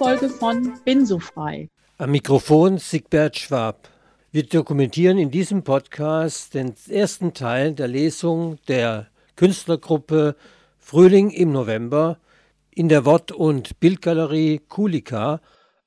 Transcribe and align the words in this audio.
Folge 0.00 0.30
von 0.30 0.80
Bin 0.86 1.04
so 1.04 1.18
frei. 1.18 1.68
Am 1.98 2.12
Mikrofon 2.12 2.78
Sigbert 2.78 3.36
Schwab. 3.36 3.90
Wir 4.32 4.44
dokumentieren 4.44 5.18
in 5.18 5.30
diesem 5.30 5.62
Podcast 5.62 6.54
den 6.54 6.72
ersten 6.88 7.34
Teil 7.34 7.74
der 7.74 7.86
Lesung 7.86 8.56
der 8.66 9.08
Künstlergruppe 9.36 10.36
Frühling 10.78 11.28
im 11.28 11.52
November 11.52 12.16
in 12.70 12.88
der 12.88 13.04
Wort- 13.04 13.30
und 13.30 13.78
Bildgalerie 13.78 14.62
Kulika 14.70 15.42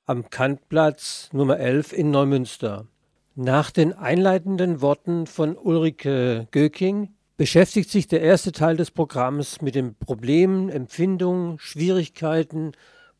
am 0.06 0.30
Kantplatz 0.30 1.28
Nummer 1.32 1.58
11 1.58 1.92
in 1.92 2.12
Neumünster. 2.12 2.86
Nach 3.34 3.72
den 3.72 3.92
einleitenden 3.92 4.80
Worten 4.80 5.26
von 5.26 5.56
Ulrike 5.56 6.46
Göking 6.52 7.08
beschäftigt 7.36 7.90
sich 7.90 8.06
der 8.06 8.20
erste 8.20 8.52
Teil 8.52 8.76
des 8.76 8.92
Programms 8.92 9.60
mit 9.60 9.74
den 9.74 9.96
Problemen, 9.96 10.68
Empfindungen, 10.68 11.58
Schwierigkeiten 11.58 12.74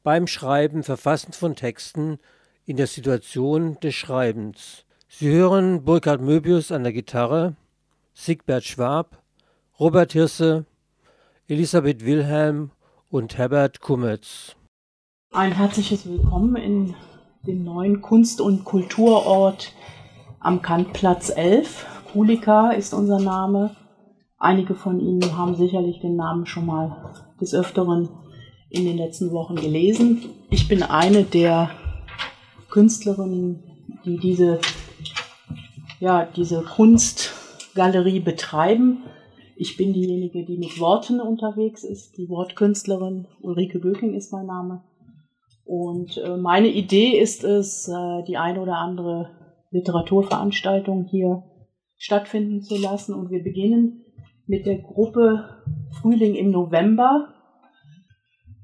beim 0.05 0.27
Schreiben, 0.27 0.83
Verfassen 0.83 1.33
von 1.33 1.57
Texten 1.57 2.19
in 2.67 2.77
der 2.77 2.87
Situation 2.87 3.81
des 3.81 3.95
Schreibens. 3.95 4.85
Sie 5.09 5.31
hören 5.31 5.85
Burkhard 5.85 6.21
Möbius 6.21 6.71
an 6.71 6.85
der 6.85 6.93
Gitarre, 6.93 7.57
Sigbert 8.13 8.65
Schwab, 8.65 9.23
Robert 9.81 10.13
Hirse, 10.13 10.67
Elisabeth 11.49 12.05
Wilhelm 12.05 12.71
und 13.11 13.39
Herbert 13.39 13.81
Kummetz. 13.81 14.57
Ein 15.33 15.53
herzliches 15.53 16.07
Willkommen 16.07 16.57
in 16.57 16.95
dem 17.47 17.65
neuen 17.65 18.03
Kunst- 18.03 18.43
und 18.43 18.65
Kulturort 18.65 19.73
am 20.39 20.61
Kantplatz 20.61 21.31
11. 21.35 21.87
Kulika 22.13 22.73
ist 22.73 22.93
unser 22.93 23.21
Name. 23.21 23.75
Einige 24.37 24.75
von 24.75 25.01
Ihnen 25.01 25.37
haben 25.39 25.55
sicherlich 25.55 26.01
den 26.01 26.17
Namen 26.17 26.45
schon 26.45 26.67
mal 26.67 27.15
des 27.41 27.55
Öfteren 27.55 28.11
in 28.75 28.85
den 28.85 28.97
letzten 28.97 29.31
Wochen 29.33 29.57
gelesen. 29.57 30.23
Ich 30.51 30.69
bin 30.69 30.83
eine 30.83 31.25
der 31.25 31.71
Künstlerinnen, 32.71 33.63
die 34.05 34.19
diese 34.19 34.61
ja, 36.01 36.27
diese 36.37 36.63
Kunstgalerie 36.63 38.21
betreiben. 38.21 39.05
Ich 39.57 39.77
bin 39.77 39.93
diejenige, 39.93 40.45
die 40.45 40.59
mit 40.59 40.79
Worten 40.81 41.21
unterwegs 41.21 41.85
ist, 41.85 42.19
die 42.19 42.29
Wortkünstlerin. 42.29 43.27
Ulrike 43.41 43.81
Göking 43.81 44.15
ist 44.15 44.33
mein 44.33 44.47
Name. 44.47 44.83
Und 45.65 46.19
äh, 46.19 46.37
meine 46.37 46.69
Idee 46.69 47.19
ist 47.19 47.45
es, 47.45 47.89
äh, 47.89 48.23
die 48.27 48.37
eine 48.37 48.61
oder 48.61 48.77
andere 48.77 49.31
Literaturveranstaltung 49.71 51.05
hier 51.05 51.45
stattfinden 51.97 52.61
zu 52.61 52.77
lassen. 52.77 53.15
Und 53.15 53.31
wir 53.31 53.43
beginnen 53.43 54.05
mit 54.47 54.67
der 54.67 54.79
Gruppe 54.79 55.63
Frühling 56.03 56.35
im 56.35 56.51
November. 56.51 57.29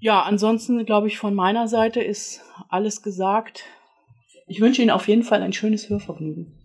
Ja, 0.00 0.22
ansonsten 0.22 0.84
glaube 0.86 1.08
ich, 1.08 1.18
von 1.18 1.34
meiner 1.34 1.68
Seite 1.68 2.00
ist 2.00 2.40
alles 2.70 3.02
gesagt. 3.02 3.64
Ich 4.46 4.60
wünsche 4.60 4.80
Ihnen 4.80 4.90
auf 4.90 5.08
jeden 5.08 5.22
Fall 5.22 5.42
ein 5.42 5.52
schönes 5.52 5.90
Hörvergnügen. 5.90 6.56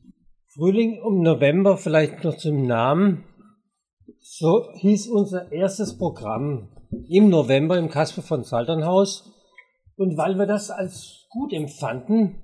Frühling 0.47 1.01
im 1.05 1.21
November 1.21 1.77
vielleicht 1.77 2.23
noch 2.23 2.37
zum 2.37 2.65
Namen. 2.65 3.25
So 4.21 4.69
hieß 4.75 5.09
unser 5.09 5.51
erstes 5.51 5.97
Programm 5.97 6.69
im 7.09 7.29
November 7.29 7.77
im 7.77 7.89
Kasper 7.89 8.21
von 8.21 8.45
Salternhaus. 8.45 9.29
Und 9.97 10.17
weil 10.17 10.37
wir 10.37 10.45
das 10.45 10.71
als 10.71 11.27
gut 11.29 11.51
empfanden, 11.51 12.41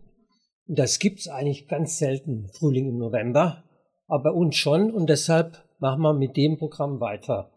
und 0.67 0.77
das 0.77 0.99
gibt's 0.99 1.29
eigentlich 1.29 1.69
ganz 1.69 1.97
selten, 1.97 2.49
Frühling 2.59 2.89
im 2.89 2.97
November, 2.97 3.63
aber 4.07 4.23
bei 4.23 4.31
uns 4.31 4.57
schon, 4.57 4.91
und 4.91 5.09
deshalb 5.09 5.63
machen 5.79 6.01
wir 6.01 6.13
mit 6.13 6.35
dem 6.35 6.57
Programm 6.57 6.99
weiter. 6.99 7.49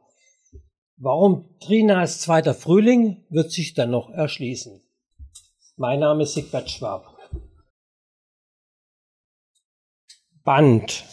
Warum 0.97 1.59
Trinas 1.59 2.21
zweiter 2.21 2.55
Frühling 2.55 3.25
wird 3.29 3.51
sich 3.51 3.75
dann 3.75 3.91
noch 3.91 4.11
erschließen. 4.11 4.81
Mein 5.77 5.99
Name 5.99 6.23
ist 6.23 6.35
Sigbert 6.35 6.71
Schwab. 6.71 7.19
Band. 10.45 11.05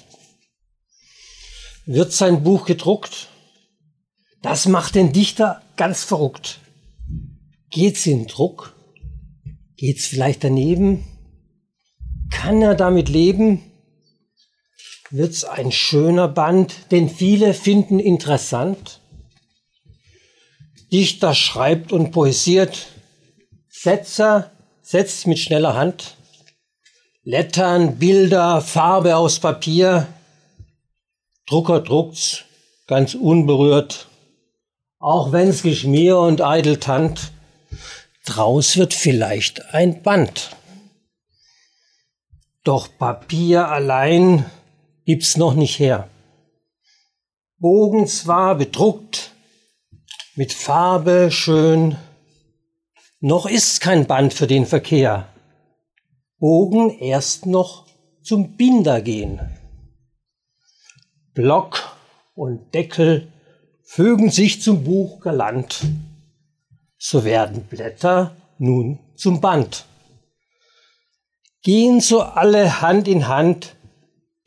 Wird 1.86 2.12
sein 2.12 2.44
Buch 2.44 2.66
gedruckt? 2.66 3.30
Das 4.44 4.68
macht 4.68 4.94
den 4.94 5.14
Dichter 5.14 5.64
ganz 5.78 6.04
verrückt. 6.04 6.60
Geht's 7.72 8.06
in 8.06 8.28
Druck? 8.28 8.76
Geht's 9.78 10.06
vielleicht 10.06 10.44
daneben? 10.44 11.04
Kann 12.30 12.62
er 12.62 12.76
damit 12.76 13.10
leben? 13.10 13.64
Wird's 15.10 15.44
ein 15.44 15.72
schöner 15.72 16.28
Band, 16.28 16.92
den 16.92 17.10
viele 17.10 17.56
finden 17.56 18.00
interessant? 18.00 19.01
Dichter 20.92 21.34
schreibt 21.34 21.92
und 21.92 22.12
poesiert, 22.12 22.88
Setzer 23.70 24.52
setzt 24.82 25.28
mit 25.28 25.40
schneller 25.40 25.76
Hand 25.76 26.16
Lettern, 27.24 27.98
Bilder, 27.98 28.62
Farbe 28.62 29.16
aus 29.16 29.40
Papier. 29.40 30.08
Drucker 31.46 31.80
druckt's 31.82 32.46
ganz 32.88 33.14
unberührt. 33.14 34.08
Auch 34.98 35.32
wenn's 35.32 35.62
Geschmier 35.62 36.18
und 36.18 36.42
Eideltant. 36.42 37.32
Draus 38.26 38.76
wird 38.76 38.96
vielleicht 38.96 39.74
ein 39.74 40.02
Band. 40.02 40.56
Doch 42.64 42.90
Papier 42.98 43.68
allein 43.68 44.46
gibt's 45.06 45.38
noch 45.38 45.54
nicht 45.54 45.78
her. 45.78 46.08
Bogen 47.60 48.08
zwar 48.08 48.56
bedruckt, 48.56 49.31
mit 50.36 50.54
Farbe 50.54 51.30
schön, 51.30 51.98
noch 53.20 53.46
ist 53.46 53.82
kein 53.82 54.08
Band 54.08 54.34
für 54.34 54.48
den 54.48 54.66
Verkehr. 54.66 55.28
Bogen 56.40 56.98
erst 57.00 57.46
noch 57.46 57.86
zum 58.24 58.56
Binder 58.56 59.02
gehen. 59.02 59.40
Block 61.34 61.96
und 62.34 62.74
Deckel 62.74 63.32
fügen 63.84 64.32
sich 64.32 64.62
zum 64.62 64.84
Buch 64.84 65.20
galant. 65.20 65.82
So 66.98 67.24
werden 67.26 67.64
Blätter 67.64 68.36
nun 68.58 69.00
zum 69.16 69.42
Band. 69.42 69.86
Gehen 71.62 72.00
so 72.00 72.22
alle 72.22 72.82
Hand 72.82 73.08
in 73.08 73.28
Hand, 73.28 73.76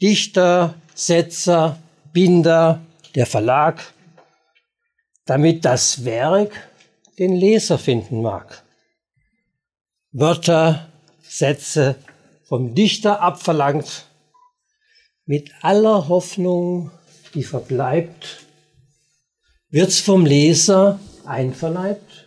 Dichter, 0.00 0.74
Setzer, 0.94 1.78
Binder, 2.12 2.80
der 3.14 3.26
Verlag, 3.26 3.94
damit 5.24 5.64
das 5.64 6.04
Werk 6.04 6.68
den 7.18 7.34
Leser 7.34 7.78
finden 7.78 8.22
mag. 8.22 8.62
Wörter, 10.12 10.88
Sätze 11.22 11.96
vom 12.44 12.74
Dichter 12.74 13.20
abverlangt, 13.20 14.06
mit 15.26 15.50
aller 15.62 16.08
Hoffnung, 16.08 16.90
die 17.34 17.42
verbleibt, 17.42 18.44
wird's 19.70 20.00
vom 20.00 20.26
Leser 20.26 21.00
einverleibt? 21.24 22.23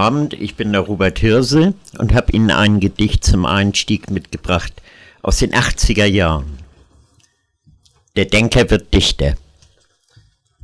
Abend, 0.00 0.32
ich 0.32 0.54
bin 0.54 0.72
der 0.72 0.80
Robert 0.80 1.18
Hirse 1.18 1.74
und 1.98 2.14
habe 2.14 2.32
Ihnen 2.32 2.50
ein 2.50 2.80
Gedicht 2.80 3.22
zum 3.22 3.44
Einstieg 3.44 4.10
mitgebracht 4.10 4.72
aus 5.22 5.38
den 5.38 5.52
80er 5.52 6.06
Jahren. 6.06 6.58
Der 8.16 8.24
Denker 8.24 8.70
wird 8.70 8.94
Dichter. 8.94 9.34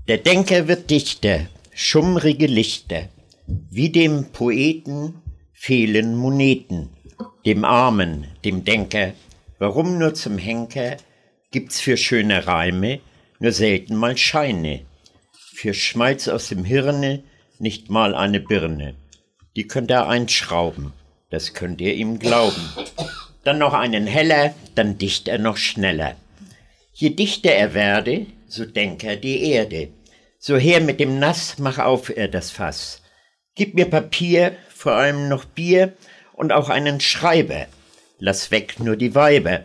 Der 0.08 0.18
Denker 0.18 0.68
wird 0.68 0.88
Dichter, 0.88 1.46
schummrige 1.74 2.46
Lichter, 2.46 3.10
wie 3.46 3.90
dem 3.90 4.32
Poeten 4.32 5.14
fehlen 5.52 6.16
Moneten 6.16 6.88
dem 7.44 7.64
Armen, 7.64 8.26
dem 8.44 8.64
Denker, 8.64 9.12
warum 9.58 9.98
nur 9.98 10.14
zum 10.14 10.36
Henker, 10.36 10.96
gibt's 11.52 11.80
für 11.80 11.96
schöne 11.96 12.46
Reime 12.46 13.00
nur 13.38 13.52
selten 13.52 13.96
mal 13.96 14.16
Scheine. 14.16 14.80
Für 15.54 15.74
Schmalz 15.74 16.26
aus 16.26 16.48
dem 16.48 16.64
Hirne 16.64 17.22
nicht 17.58 17.90
mal 17.90 18.14
eine 18.14 18.40
Birne. 18.40 18.94
Die 19.56 19.66
könnt 19.66 19.90
ihr 19.90 20.06
einschrauben, 20.06 20.92
das 21.30 21.54
könnt 21.54 21.80
ihr 21.80 21.94
ihm 21.94 22.18
glauben. 22.18 22.62
Dann 23.42 23.58
noch 23.58 23.72
einen 23.72 24.06
heller, 24.06 24.54
dann 24.74 24.98
dicht 24.98 25.28
er 25.28 25.38
noch 25.38 25.56
schneller. 25.56 26.14
Je 26.92 27.10
dichter 27.10 27.52
er 27.52 27.72
werde, 27.72 28.26
so 28.46 28.66
denk 28.66 29.02
er 29.02 29.16
die 29.16 29.42
Erde. 29.50 29.88
So 30.38 30.56
her 30.56 30.80
mit 30.80 31.00
dem 31.00 31.18
Nass, 31.18 31.58
mach 31.58 31.78
auf 31.78 32.14
er 32.14 32.28
das 32.28 32.50
Fass. 32.50 33.02
Gib 33.54 33.74
mir 33.74 33.86
Papier, 33.86 34.54
vor 34.68 34.92
allem 34.92 35.28
noch 35.28 35.46
Bier 35.46 35.94
und 36.34 36.52
auch 36.52 36.68
einen 36.68 37.00
Schreiber. 37.00 37.66
Lass 38.18 38.50
weg 38.50 38.78
nur 38.78 38.96
die 38.96 39.14
Weiber. 39.14 39.64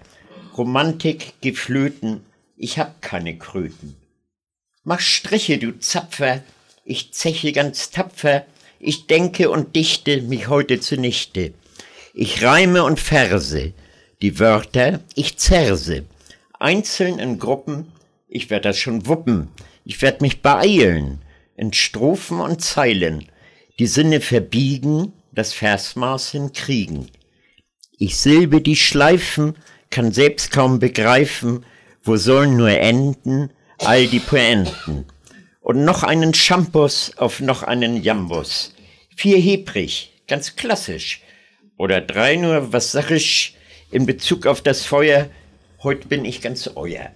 Romantik, 0.58 1.34
Geflöten, 1.42 2.26
ich 2.56 2.80
hab 2.80 3.02
keine 3.02 3.38
Kröten. 3.38 3.98
Mach 4.84 5.02
Striche, 5.02 5.58
du 5.58 5.78
Zapfer, 5.80 6.42
ich 6.86 7.14
zeche 7.14 7.52
ganz 7.52 7.92
tapfer, 7.92 8.46
ich 8.84 9.08
denke 9.08 9.50
und 9.50 9.76
dichte 9.76 10.22
mich 10.24 10.48
heute 10.48 10.80
zunichte. 10.80 11.54
Ich 12.14 12.44
reime 12.44 12.84
und 12.84 13.00
verse, 13.00 13.74
die 14.22 14.40
Wörter 14.40 15.02
ich 15.16 15.38
zerse, 15.38 16.04
einzeln 16.60 17.20
in 17.20 17.40
Gruppen, 17.40 17.92
ich 18.28 18.50
werd 18.50 18.66
das 18.66 18.78
schon 18.78 19.06
wuppen, 19.06 19.50
ich 19.86 20.02
werd 20.02 20.22
mich 20.22 20.42
beeilen, 20.42 21.22
in 21.56 21.74
Strophen 21.74 22.40
und 22.40 22.62
Zeilen, 22.62 23.28
die 23.78 23.88
Sinne 23.88 24.20
verbiegen, 24.20 25.14
das 25.32 25.54
Versmaß 25.54 26.32
hinkriegen. 26.32 27.08
Ich 27.98 28.18
silbe 28.18 28.62
die 28.62 28.76
Schleifen, 28.76 29.56
kann 29.92 30.12
selbst 30.12 30.52
kaum 30.52 30.80
begreifen, 30.80 31.66
wo 32.04 32.18
sollen 32.18 32.58
nur 32.58 32.72
enden 32.72 33.52
all 33.78 34.08
die 34.08 34.20
Poenten. 34.20 35.06
Und 35.62 35.86
noch 35.86 36.04
einen 36.04 36.34
Shampoos 36.34 37.18
auf 37.18 37.40
noch 37.40 37.64
einen 37.64 38.02
Jambus. 38.04 38.74
Vier 39.16 39.38
hebrig, 39.38 40.12
ganz 40.28 40.56
klassisch. 40.56 41.22
Oder 41.78 42.02
drei 42.02 42.36
nur, 42.36 42.74
was 42.74 42.92
sag 42.92 43.12
ich, 43.12 43.56
in 43.92 44.06
Bezug 44.06 44.48
auf 44.48 44.62
das 44.62 44.84
Feuer, 44.84 45.30
heut 45.84 46.10
bin 46.10 46.26
ich 46.26 46.42
ganz 46.42 46.70
euer. 46.76 47.12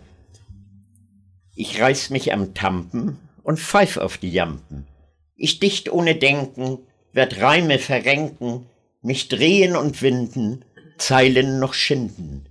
Ich 1.56 1.82
reiß 1.82 2.12
mich 2.12 2.34
am 2.34 2.54
Tampen 2.54 3.18
und 3.44 3.60
pfeif 3.60 3.98
auf 3.98 4.18
die 4.18 4.32
Jampen. 4.32 4.88
Ich 5.36 5.60
dicht 5.60 5.92
ohne 5.92 6.16
Denken, 6.16 6.80
werd 7.14 7.42
Reime 7.42 7.80
verrenken, 7.80 8.66
mich 9.02 9.28
drehen 9.28 9.76
und 9.76 10.02
winden, 10.02 10.66
Zeilen 10.98 11.60
noch 11.60 11.74
schinden. 11.74 12.46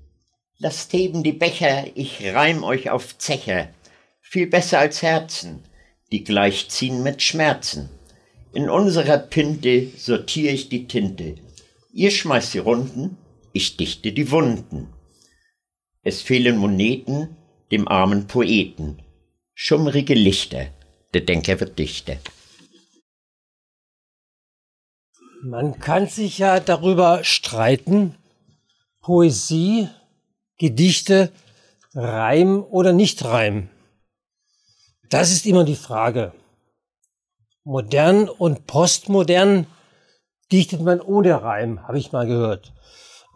Lasst 0.59 0.93
heben 0.93 1.23
die 1.23 1.33
Becher, 1.33 1.85
ich 1.95 2.33
reim 2.33 2.65
euch 2.65 2.91
auf 2.91 3.19
Zecher, 3.19 3.69
viel 4.21 4.47
besser 4.47 4.79
als 4.79 5.03
Herzen, 5.03 5.63
die 6.13 6.25
gleichziehen 6.25 7.03
mit 7.03 7.23
Schmerzen. 7.23 7.89
In 8.53 8.71
unserer 8.71 9.19
Pinte 9.19 9.91
sortier 9.97 10.53
ich 10.53 10.69
die 10.69 10.87
Tinte. 10.87 11.37
Ihr 11.93 12.11
schmeißt 12.11 12.55
die 12.55 12.59
Runden, 12.59 13.17
ich 13.53 13.77
dichte 13.77 14.13
die 14.13 14.31
Wunden. 14.31 14.93
Es 16.03 16.23
fehlen 16.23 16.57
Moneten 16.57 17.37
dem 17.71 17.89
armen 17.89 18.27
Poeten. 18.27 19.03
Schummrige 19.55 20.15
Lichter, 20.15 20.67
der 21.15 21.23
Denker 21.23 21.59
wird 21.61 21.79
Dichter. 21.79 22.17
Man 25.43 25.79
kann 25.79 26.07
sich 26.07 26.39
ja 26.39 26.59
darüber 26.59 27.23
streiten, 27.23 28.15
Poesie, 29.01 29.89
Gedichte, 30.59 31.33
Reim 31.95 32.63
oder 32.63 32.93
nicht 32.93 33.25
Reim. 33.25 33.69
Das 35.15 35.31
ist 35.31 35.47
immer 35.47 35.63
die 35.63 35.77
Frage. 35.77 36.33
Modern 37.63 38.29
und 38.29 38.67
postmodern 38.67 39.69
dichtet 40.51 40.81
man 40.81 41.01
ohne 41.01 41.41
Reim, 41.41 41.87
habe 41.87 42.01
ich 42.01 42.11
mal 42.11 42.27
gehört. 42.27 42.75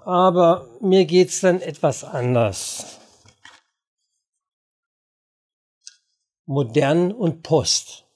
Aber 0.05 0.69
mir 0.81 1.05
geht's 1.05 1.41
dann 1.41 1.61
etwas 1.61 2.03
anders. 2.03 2.99
Modern 6.47 7.13
und 7.13 7.45
Post. 7.45 8.07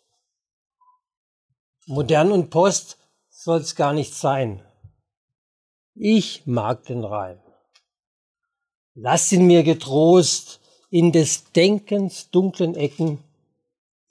Modern 1.86 2.32
und 2.32 2.50
Post 2.50 2.98
soll 3.30 3.60
es 3.60 3.76
gar 3.76 3.92
nicht 3.92 4.12
sein. 4.12 4.66
Ich 5.94 6.48
mag 6.48 6.82
den 6.86 7.04
Reim. 7.04 7.40
Lass 8.94 9.30
ihn 9.30 9.46
mir 9.46 9.62
getrost 9.62 10.60
in 10.90 11.12
des 11.12 11.52
Denkens 11.52 12.28
dunklen 12.30 12.74
Ecken 12.74 13.22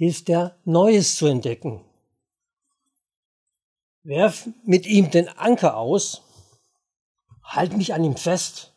hilft 0.02 0.30
er 0.30 0.58
Neues 0.66 1.16
zu 1.16 1.28
entdecken. 1.28 1.86
Werf 4.02 4.50
mit 4.66 4.88
ihm 4.88 5.12
den 5.12 5.30
Anker 5.30 5.78
aus, 5.78 6.24
halt 7.44 7.78
mich 7.78 7.94
an 7.94 8.04
ihm 8.04 8.16
fest. 8.16 8.74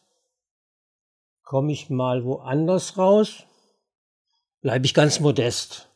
Komm 1.42 1.70
ich 1.70 1.88
mal 1.88 2.26
woanders 2.26 2.98
raus, 2.98 3.44
bleib 4.60 4.84
ich 4.84 4.92
ganz 4.92 5.18
modest. 5.18 5.88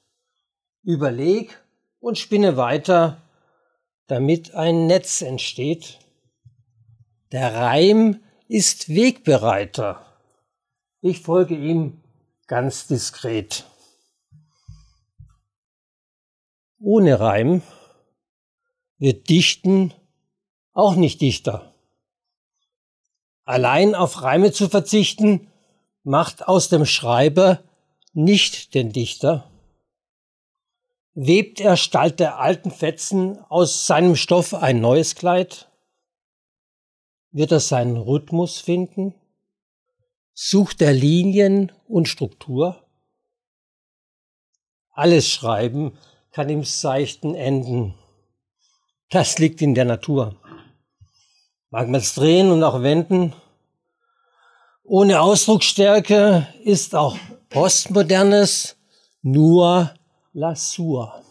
Überleg 0.83 1.63
und 2.01 2.17
spinne 2.17 2.57
weiter, 2.57 3.21
damit 4.07 4.55
ein 4.55 4.87
Netz 4.87 5.21
entsteht. 5.21 5.99
Der 7.33 7.55
Reim 7.55 8.23
ist 8.49 8.89
Wegbereiter. 8.89 10.07
Ich 11.03 11.21
folge 11.21 11.55
ihm 11.55 12.01
ganz 12.47 12.87
diskret. 12.87 13.67
Ohne 16.81 17.21
Reim 17.21 17.63
wird 18.99 19.29
Dichten 19.29 19.93
auch 20.73 20.95
nicht 20.95 21.21
dichter. 21.21 21.75
Allein 23.45 23.95
auf 23.95 24.23
Reime 24.23 24.53
zu 24.53 24.69
verzichten, 24.69 25.49
macht 26.03 26.47
aus 26.47 26.69
dem 26.69 26.87
Schreiber 26.87 27.63
nicht 28.13 28.75
den 28.75 28.93
Dichter 28.93 29.51
webt 31.21 31.59
er 31.61 31.76
statt 31.76 32.21
der 32.21 32.38
alten 32.38 32.71
Fetzen 32.71 33.38
aus 33.49 33.87
seinem 33.87 34.14
Stoff 34.14 34.55
ein 34.55 34.81
neues 34.81 35.17
Kleid? 35.17 35.69
Wird 37.33 37.50
er 37.50 37.59
seinen 37.59 37.97
Rhythmus 37.97 38.61
finden? 38.61 39.14
Sucht 40.33 40.81
er 40.81 40.93
Linien 40.93 41.73
und 41.88 42.07
Struktur? 42.07 42.87
Alles 44.93 45.29
Schreiben 45.29 45.99
kann 46.38 46.50
im 46.50 46.62
Seichten 46.62 47.35
enden. 47.35 47.95
Das 49.11 49.40
liegt 49.40 49.61
in 49.61 49.75
der 49.75 49.85
Natur. 49.85 50.37
Mag 51.71 51.88
man 51.88 52.00
es 52.00 52.14
drehen 52.14 52.52
und 52.52 52.62
auch 52.62 52.80
wenden. 52.85 53.33
Ohne 54.85 55.21
Ausdrucksstärke 55.21 56.47
ist 56.62 56.95
auch 56.95 57.16
Postmodernes 57.49 58.76
nur 59.21 59.92
Lasur. 60.33 61.25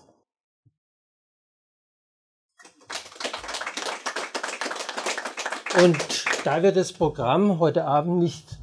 Und 5.81 6.25
da 6.43 6.63
wir 6.63 6.73
das 6.73 6.91
Programm 6.91 7.59
heute 7.59 7.85
Abend 7.85 8.19
nicht 8.19 8.59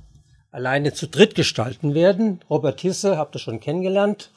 alleine 0.51 0.93
zu 0.93 1.09
dritt 1.09 1.35
gestalten 1.35 1.95
werden, 1.95 2.43
Robert 2.51 2.83
Hisse 2.83 3.17
habt 3.17 3.35
ihr 3.35 3.39
schon 3.39 3.61
kennengelernt, 3.61 4.31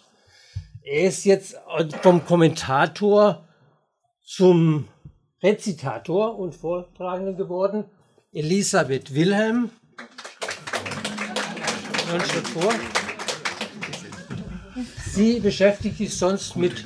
er 0.88 1.08
ist 1.08 1.26
jetzt 1.26 1.56
vom 2.02 2.26
Kommentator 2.26 3.46
zum 4.24 4.88
Rezitator 5.44 6.40
und 6.40 6.56
Vortragenden 6.56 7.36
geworden. 7.36 7.86
Elisabeth 8.32 9.14
Wilhelm. 9.14 9.70
Vor. 12.54 12.74
Sie 15.12 15.42
beschäftigt 15.42 15.98
sich 15.98 16.18
sonst 16.18 16.56
mit 16.56 16.86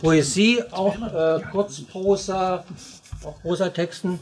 Poesie, 0.00 0.62
auch 0.70 0.96
äh, 0.96 1.40
Kurzprosa, 1.50 2.66
auch 3.24 3.40
Prosatexten. 3.40 4.18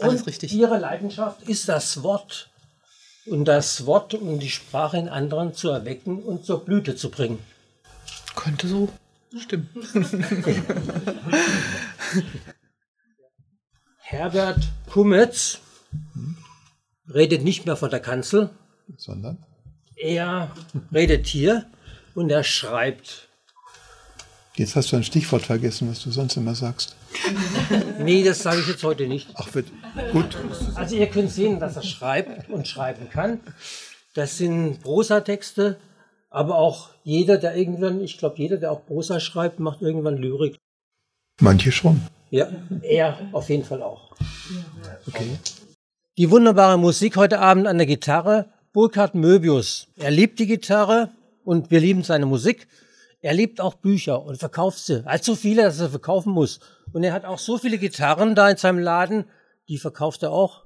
Alles 0.00 0.26
richtig. 0.26 0.52
Ihre 0.52 0.78
Leidenschaft 0.78 1.42
ist 1.42 1.68
das 1.68 2.02
Wort. 2.02 2.50
Und 3.26 3.44
das 3.44 3.86
Wort, 3.86 4.14
um 4.14 4.40
die 4.40 4.50
Sprache 4.50 4.96
in 4.96 5.08
anderen 5.08 5.54
zu 5.54 5.68
erwecken 5.68 6.22
und 6.22 6.44
zur 6.44 6.64
Blüte 6.64 6.96
zu 6.96 7.10
bringen. 7.10 7.38
Könnte 8.38 8.68
so 8.68 8.88
stimmen. 9.36 9.68
Herbert 13.98 14.68
Kummetz 14.88 15.58
redet 17.12 17.42
nicht 17.42 17.66
mehr 17.66 17.76
von 17.76 17.90
der 17.90 17.98
Kanzel, 17.98 18.50
sondern 18.96 19.44
er 19.96 20.52
redet 20.94 21.26
hier 21.26 21.66
und 22.14 22.30
er 22.30 22.44
schreibt. 22.44 23.28
Jetzt 24.54 24.76
hast 24.76 24.92
du 24.92 24.96
ein 24.96 25.02
Stichwort 25.02 25.42
vergessen, 25.42 25.90
was 25.90 26.00
du 26.04 26.12
sonst 26.12 26.36
immer 26.36 26.54
sagst. 26.54 26.94
Nee, 27.98 28.22
das 28.22 28.44
sage 28.44 28.60
ich 28.60 28.68
jetzt 28.68 28.84
heute 28.84 29.08
nicht. 29.08 29.30
Ach, 29.34 29.52
wird 29.52 29.66
gut. 30.12 30.36
Also 30.76 30.94
ihr 30.94 31.08
könnt 31.08 31.32
sehen, 31.32 31.58
dass 31.58 31.74
er 31.74 31.82
schreibt 31.82 32.48
und 32.50 32.68
schreiben 32.68 33.10
kann. 33.10 33.40
Das 34.14 34.38
sind 34.38 34.80
Prosatexte, 34.80 35.80
aber 36.30 36.56
auch 36.56 36.90
jeder, 37.04 37.38
der 37.38 37.56
irgendwann, 37.56 38.00
ich 38.00 38.18
glaube, 38.18 38.36
jeder, 38.38 38.56
der 38.56 38.72
auch 38.72 38.84
Prosa 38.86 39.20
schreibt, 39.20 39.60
macht 39.60 39.82
irgendwann 39.82 40.16
Lyrik. 40.16 40.58
Manche 41.40 41.72
schon. 41.72 42.02
Ja, 42.30 42.48
er 42.82 43.18
auf 43.32 43.48
jeden 43.48 43.64
Fall 43.64 43.82
auch. 43.82 44.12
Okay. 45.06 45.38
Die 46.18 46.30
wunderbare 46.30 46.78
Musik 46.78 47.16
heute 47.16 47.38
Abend 47.38 47.66
an 47.66 47.78
der 47.78 47.86
Gitarre, 47.86 48.46
Burkhard 48.72 49.14
Möbius. 49.14 49.86
Er 49.96 50.10
liebt 50.10 50.38
die 50.38 50.46
Gitarre 50.46 51.10
und 51.44 51.70
wir 51.70 51.80
lieben 51.80 52.02
seine 52.02 52.26
Musik. 52.26 52.66
Er 53.20 53.34
liebt 53.34 53.60
auch 53.60 53.74
Bücher 53.74 54.22
und 54.24 54.38
verkauft 54.38 54.78
sie. 54.78 55.04
Er 55.04 55.14
hat 55.14 55.24
so 55.24 55.34
viele, 55.34 55.62
dass 55.62 55.80
er 55.80 55.90
verkaufen 55.90 56.32
muss. 56.32 56.60
Und 56.92 57.04
er 57.04 57.12
hat 57.12 57.24
auch 57.24 57.38
so 57.38 57.58
viele 57.58 57.78
Gitarren 57.78 58.34
da 58.34 58.50
in 58.50 58.56
seinem 58.56 58.78
Laden, 58.78 59.24
die 59.68 59.78
verkauft 59.78 60.22
er 60.22 60.32
auch. 60.32 60.64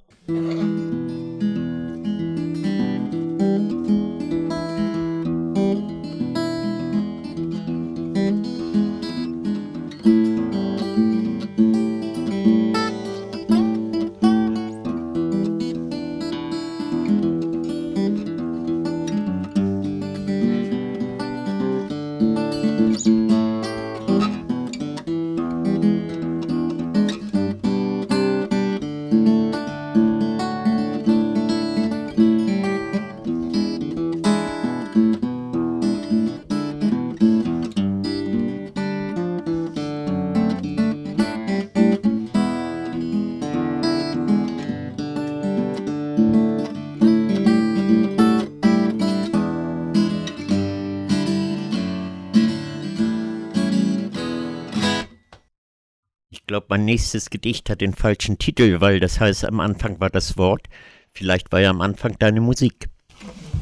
Mein 56.72 56.86
nächstes 56.86 57.28
Gedicht 57.28 57.68
hat 57.68 57.82
den 57.82 57.92
falschen 57.92 58.38
Titel, 58.38 58.80
weil 58.80 58.98
das 58.98 59.20
heißt, 59.20 59.44
am 59.44 59.60
Anfang 59.60 60.00
war 60.00 60.08
das 60.08 60.38
Wort. 60.38 60.70
Vielleicht 61.12 61.52
war 61.52 61.60
ja 61.60 61.68
am 61.68 61.82
Anfang 61.82 62.18
deine 62.18 62.40
Musik. 62.40 62.88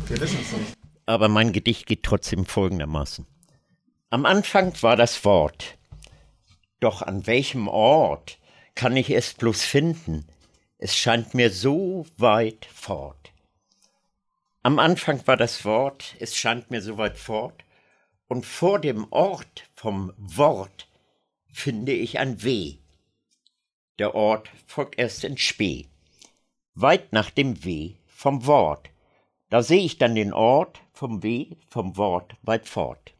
Wir 0.06 0.20
wissen 0.20 0.38
es 0.40 0.52
nicht. 0.52 0.78
Aber 1.06 1.26
mein 1.26 1.52
Gedicht 1.52 1.86
geht 1.86 2.04
trotzdem 2.04 2.46
folgendermaßen. 2.46 3.26
Am 4.10 4.26
Anfang 4.26 4.80
war 4.82 4.94
das 4.94 5.24
Wort. 5.24 5.76
Doch 6.78 7.02
an 7.02 7.26
welchem 7.26 7.66
Ort 7.66 8.38
kann 8.76 8.96
ich 8.96 9.10
es 9.10 9.34
bloß 9.34 9.64
finden? 9.64 10.28
Es 10.78 10.96
scheint 10.96 11.34
mir 11.34 11.50
so 11.50 12.06
weit 12.16 12.64
fort. 12.72 13.32
Am 14.62 14.78
Anfang 14.78 15.26
war 15.26 15.36
das 15.36 15.64
Wort, 15.64 16.14
es 16.20 16.36
scheint 16.36 16.70
mir 16.70 16.80
so 16.80 16.96
weit 16.96 17.18
fort, 17.18 17.64
und 18.28 18.46
vor 18.46 18.78
dem 18.78 19.08
Ort 19.10 19.64
vom 19.74 20.12
Wort 20.16 20.86
finde 21.48 21.90
ich 21.90 22.20
ein 22.20 22.44
W. 22.44 22.79
Der 24.00 24.14
Ort 24.14 24.48
folgt 24.66 24.98
erst 24.98 25.24
in 25.24 25.36
Spee. 25.36 25.84
Weit 26.74 27.12
nach 27.12 27.28
dem 27.28 27.66
W 27.66 27.96
vom 28.06 28.46
Wort, 28.46 28.88
da 29.50 29.62
seh 29.62 29.76
ich 29.76 29.98
dann 29.98 30.14
den 30.14 30.32
Ort 30.32 30.80
vom 30.94 31.22
W 31.22 31.48
vom 31.68 31.98
Wort 31.98 32.34
weit 32.40 32.66
fort. 32.66 33.12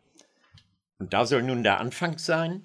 Und 0.99 1.13
da 1.13 1.27
soll 1.27 1.43
nun 1.43 1.65
der 1.65 1.81
Anfang 1.81 2.17
sein, 2.17 2.65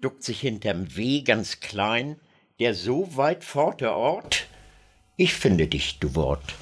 duckt 0.00 0.24
sich 0.24 0.40
hinterm 0.40 0.96
W 0.96 1.20
ganz 1.20 1.60
klein, 1.60 2.18
der 2.60 2.72
so 2.72 3.14
weit 3.18 3.44
fort 3.44 3.82
der 3.82 3.94
Ort, 3.94 4.46
ich 5.18 5.34
finde 5.34 5.66
dich, 5.66 5.98
du 5.98 6.14
Wort. 6.14 6.54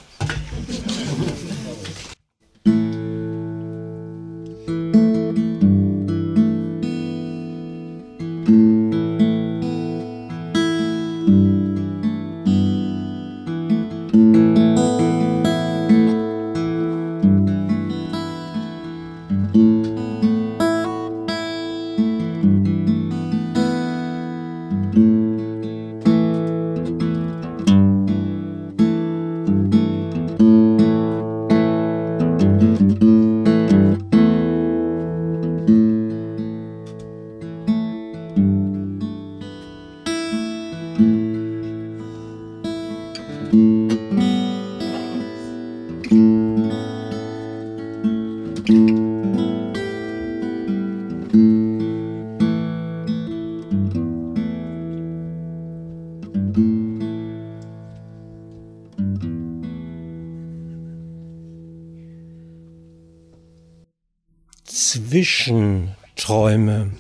Zwischenträume. 64.79 66.93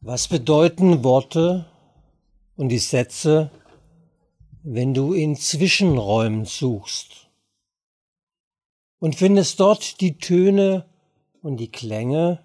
Was 0.00 0.28
bedeuten 0.28 1.02
Worte 1.02 1.66
und 2.54 2.68
die 2.68 2.78
Sätze, 2.78 3.50
wenn 4.62 4.94
du 4.94 5.14
in 5.14 5.34
Zwischenräumen 5.34 6.44
suchst 6.44 7.28
und 9.00 9.16
findest 9.16 9.58
dort 9.58 10.00
die 10.00 10.18
Töne 10.18 10.88
und 11.42 11.56
die 11.56 11.72
Klänge 11.72 12.44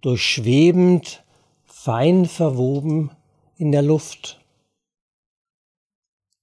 durchschwebend, 0.00 1.22
fein 1.64 2.26
verwoben 2.26 3.12
in 3.54 3.70
der 3.70 3.82
Luft, 3.82 4.40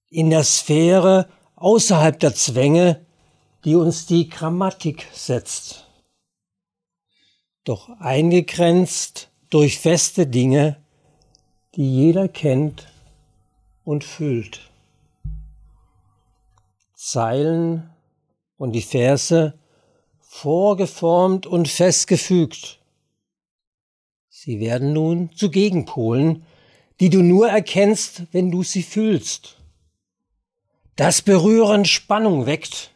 in 0.07 0.29
der 0.29 0.45
Sphäre 0.45 1.27
außerhalb 1.57 2.17
der 2.21 2.33
Zwänge, 2.33 3.04
die 3.65 3.75
uns 3.75 4.05
die 4.05 4.29
Grammatik 4.29 5.07
setzt, 5.11 5.87
doch 7.63 7.89
eingegrenzt 7.99 9.29
durch 9.49 9.79
feste 9.79 10.27
Dinge, 10.27 10.77
die 11.75 11.91
jeder 11.91 12.27
kennt 12.27 12.87
und 13.83 14.03
fühlt. 14.03 14.69
Zeilen 16.93 17.89
und 18.57 18.73
die 18.73 18.83
Verse 18.83 19.57
vorgeformt 20.19 21.47
und 21.47 21.67
festgefügt. 21.67 22.79
Sie 24.29 24.59
werden 24.59 24.93
nun 24.93 25.31
zu 25.35 25.49
Gegenpolen, 25.49 26.45
die 26.99 27.09
du 27.09 27.23
nur 27.23 27.49
erkennst, 27.49 28.23
wenn 28.31 28.51
du 28.51 28.61
sie 28.61 28.83
fühlst. 28.83 29.57
Das 30.95 31.21
Berühren 31.21 31.85
Spannung 31.85 32.45
weckt, 32.45 32.94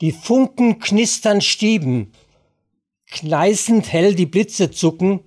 die 0.00 0.12
Funken 0.12 0.78
knistern 0.78 1.40
Stieben, 1.40 2.12
kneißend 3.10 3.92
hell 3.92 4.14
die 4.14 4.26
Blitze 4.26 4.70
zucken, 4.70 5.20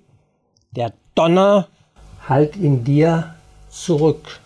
der 0.72 0.92
Donner 1.14 1.68
hallt 2.28 2.56
in 2.56 2.84
dir 2.84 3.36
zurück. 3.70 4.40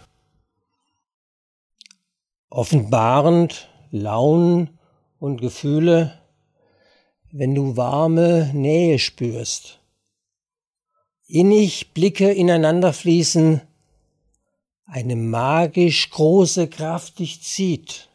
Offenbarend 2.51 3.69
Launen 3.91 4.79
und 5.19 5.41
Gefühle, 5.41 6.21
wenn 7.31 7.55
du 7.55 7.77
warme 7.77 8.51
Nähe 8.53 8.99
spürst. 8.99 9.81
Innig 11.27 11.93
Blicke 11.93 12.33
ineinander 12.33 12.93
fließen, 12.93 13.61
eine 14.87 15.17
magisch 15.17 16.11
große 16.11 16.69
Kraft 16.69 17.19
dich 17.19 17.43
zieht 17.43 18.08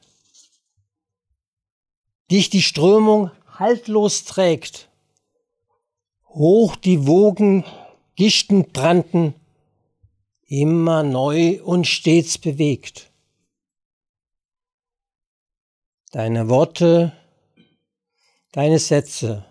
dich 2.31 2.49
die 2.49 2.61
Strömung 2.61 3.31
haltlos 3.47 4.25
trägt, 4.25 4.89
Hoch 6.27 6.75
die 6.75 7.05
Wogen 7.05 7.63
gischtend 8.15 8.73
brannten, 8.73 9.35
immer 10.47 11.03
neu 11.03 11.61
und 11.63 11.85
stets 11.85 12.37
bewegt. 12.37 13.11
Deine 16.11 16.49
Worte, 16.49 17.13
deine 18.51 18.79
Sätze, 18.79 19.45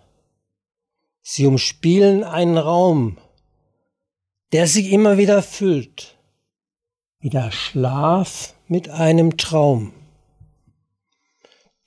sie 1.21 1.45
umspielen 1.45 2.23
einen 2.23 2.57
Raum, 2.57 3.17
der 4.51 4.67
sich 4.67 4.91
immer 4.91 5.17
wieder 5.17 5.41
füllt, 5.41 6.17
wie 7.19 7.29
der 7.29 7.51
Schlaf 7.51 8.53
mit 8.67 8.89
einem 8.89 9.37
Traum, 9.37 9.93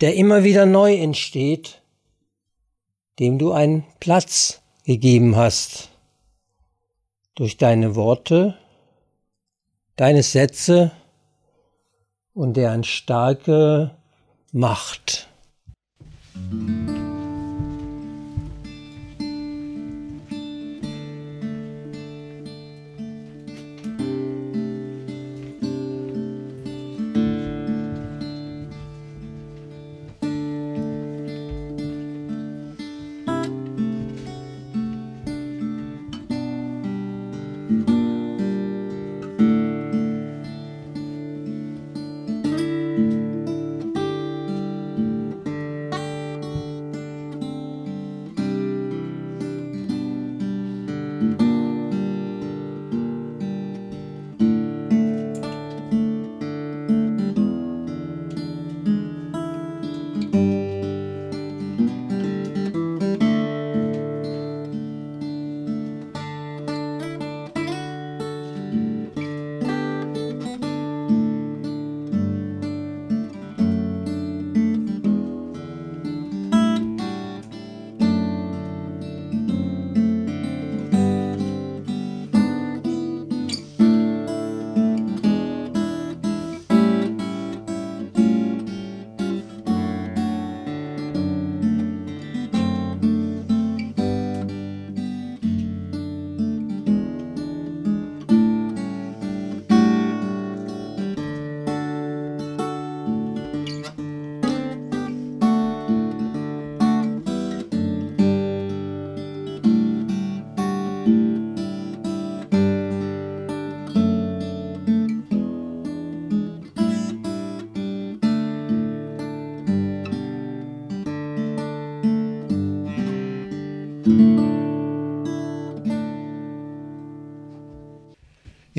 der 0.01 0.15
immer 0.15 0.45
wieder 0.45 0.67
neu 0.67 0.95
entsteht, 0.95 1.83
dem 3.19 3.39
du 3.39 3.53
einen 3.53 3.85
Platz 4.01 4.61
gegeben 4.85 5.37
hast, 5.37 5.91
durch 7.35 7.57
deine 7.57 7.95
Worte, 7.95 8.59
deine 9.97 10.23
Sätze 10.23 10.93
und 12.35 12.57
deren 12.57 12.85
starke 12.85 13.97
Macht. 14.53 15.29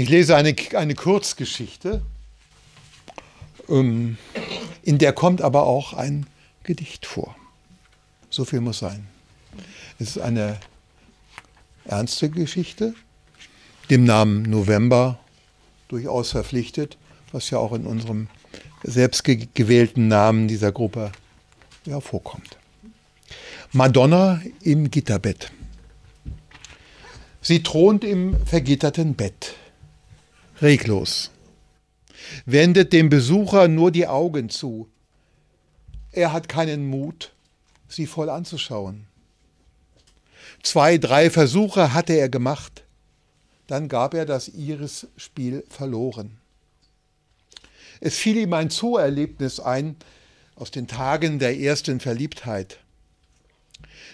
Ich 0.08 0.12
lese 0.12 0.38
eine, 0.38 0.56
eine 0.74 0.96
Kurzgeschichte, 0.96 2.02
ähm, 3.67 4.17
in 4.82 5.00
der 5.00 5.12
kommt 5.12 5.41
aber 5.41 5.63
auch 5.63 5.91
ein 5.91 6.28
Gedicht 6.63 7.06
vor. 7.06 7.36
So 8.30 8.46
viel 8.46 8.62
muss 8.62 8.80
sein. 8.80 9.06
Es 10.00 10.12
ist 10.12 10.20
eine 10.20 10.60
ernste 11.84 12.30
Geschichte, 12.30 12.96
dem 13.89 14.06
Namen 14.06 14.43
November 14.43 15.20
durchaus 15.89 16.32
verpflichtet, 16.32 16.98
was 17.34 17.50
ja 17.50 17.58
auch 17.58 17.74
in 17.74 17.86
unserem 17.86 18.30
selbstgewählten 18.84 20.08
Namen 20.08 20.48
dieser 20.48 20.72
Gruppe 20.72 21.12
ja, 21.84 22.00
vorkommt. 22.00 22.58
Madonna 23.74 24.41
im 24.62 24.89
Gitterbett. 24.89 25.52
Sie 27.41 27.62
thront 27.62 28.06
im 28.06 28.38
vergitterten 28.46 29.13
Bett 29.13 29.58
reglos, 30.62 31.32
wendet 32.46 32.93
dem 32.93 33.10
Besucher 33.10 33.67
nur 33.67 33.91
die 33.91 34.08
Augen 34.08 34.50
zu. 34.50 34.89
Er 36.12 36.34
hat 36.34 36.50
keinen 36.50 36.88
Mut, 36.88 37.34
sie 37.88 38.08
voll 38.08 38.30
anzuschauen. 38.30 39.06
Zwei, 40.63 40.98
drei 40.98 41.30
Versuche 41.30 41.93
hatte 41.93 42.13
er 42.13 42.30
gemacht, 42.30 42.84
dann 43.67 43.88
gab 43.88 44.13
er 44.13 44.26
das 44.26 44.48
Iris-Spiel 44.48 45.63
verloren. 45.70 46.38
Es 48.00 48.15
fiel 48.15 48.38
ihm 48.38 48.54
ein 48.54 48.70
Zooerlebnis 48.70 49.60
ein 49.60 49.96
aus 50.56 50.72
den 50.72 50.88
Tagen 50.88 51.39
der 51.39 51.60
ersten 51.60 52.00
Verliebtheit. 52.00 52.80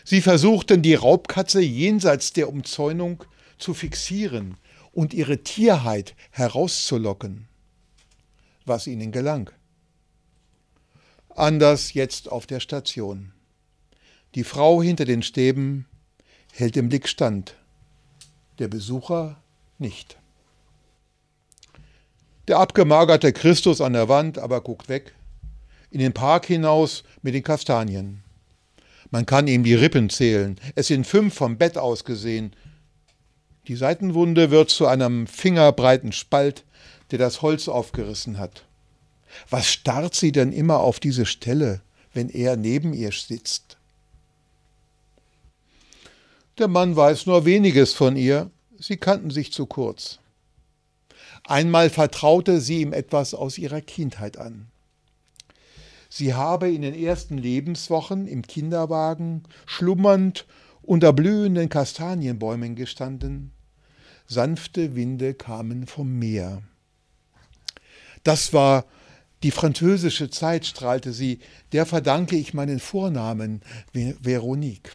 Sie 0.04 0.22
versuchten, 0.22 0.82
die 0.82 0.96
Raubkatze 0.96 1.62
jenseits 1.62 2.34
der 2.34 2.50
Umzäunung 2.50 3.24
zu 3.58 3.74
fixieren, 3.74 4.58
und 4.94 5.14
ihre 5.14 5.40
Tierheit 5.40 6.16
herauszulocken, 6.32 7.48
was 8.66 8.88
ihnen 8.88 9.12
gelang. 9.12 9.50
Anders 11.36 11.94
jetzt 11.94 12.32
auf 12.32 12.46
der 12.46 12.60
Station. 12.60 13.34
Die 14.36 14.44
Frau 14.44 14.82
hinter 14.82 15.06
den 15.06 15.24
Stäben 15.24 15.88
hält 16.54 16.78
im 16.78 16.90
Blick 16.90 17.10
stand, 17.10 17.56
der 18.60 18.68
Besucher 18.68 19.42
nicht. 19.80 20.18
Der 22.48 22.60
abgemagerte 22.60 23.34
Christus 23.34 23.82
an 23.82 23.94
der 23.94 24.10
Wand 24.10 24.38
aber 24.38 24.62
guckt 24.62 24.90
weg, 24.90 25.16
in 25.90 26.00
den 26.00 26.14
Park 26.14 26.46
hinaus 26.46 27.04
mit 27.22 27.34
den 27.34 27.44
Kastanien. 27.44 28.24
Man 29.10 29.26
kann 29.26 29.48
ihm 29.48 29.64
die 29.64 29.76
Rippen 29.76 30.10
zählen, 30.10 30.60
es 30.76 30.88
sind 30.88 31.08
fünf 31.08 31.34
vom 31.34 31.58
Bett 31.58 31.78
aus 31.78 32.04
gesehen, 32.04 32.56
die 33.68 33.76
Seitenwunde 33.76 34.52
wird 34.52 34.70
zu 34.70 34.88
einem 34.88 35.28
fingerbreiten 35.28 36.12
Spalt, 36.12 36.64
der 37.12 37.20
das 37.20 37.42
Holz 37.42 37.68
aufgerissen 37.68 38.38
hat. 38.38 38.66
Was 39.50 39.68
starrt 39.68 40.16
sie 40.16 40.32
denn 40.32 40.52
immer 40.52 40.80
auf 40.80 41.00
diese 41.00 41.26
Stelle, 41.26 41.82
wenn 42.14 42.30
er 42.30 42.58
neben 42.58 42.94
ihr 42.94 43.12
sitzt? 43.12 43.78
Der 46.60 46.68
Mann 46.68 46.96
weiß 46.96 47.26
nur 47.26 47.46
weniges 47.46 47.94
von 47.94 48.16
ihr, 48.16 48.52
sie 48.78 48.98
kannten 48.98 49.32
sich 49.32 49.52
zu 49.52 49.66
kurz. 49.66 50.20
Einmal 51.46 51.90
vertraute 51.90 52.62
sie 52.62 52.82
ihm 52.82 52.94
etwas 52.94 53.34
aus 53.34 53.58
ihrer 53.58 53.82
Kindheit 53.82 54.38
an. 54.38 54.68
Sie 56.10 56.36
habe 56.36 56.70
in 56.70 56.84
den 56.84 56.94
ersten 56.94 57.40
Lebenswochen 57.40 58.28
im 58.28 58.44
Kinderwagen 58.44 59.44
schlummernd 59.66 60.46
unter 60.84 61.14
blühenden 61.14 61.70
Kastanienbäumen 61.70 62.76
gestanden. 62.76 63.52
Sanfte 64.28 64.96
Winde 64.96 65.34
kamen 65.34 65.88
vom 65.88 66.20
Meer. 66.20 66.62
Das 68.24 68.54
war 68.54 68.86
die 69.44 69.52
französische 69.52 70.30
Zeit, 70.30 70.66
strahlte 70.66 71.12
sie, 71.12 71.40
der 71.74 71.86
verdanke 71.86 72.38
ich 72.38 72.54
meinen 72.54 72.80
Vornamen, 72.80 73.62
Veronique. 73.94 74.94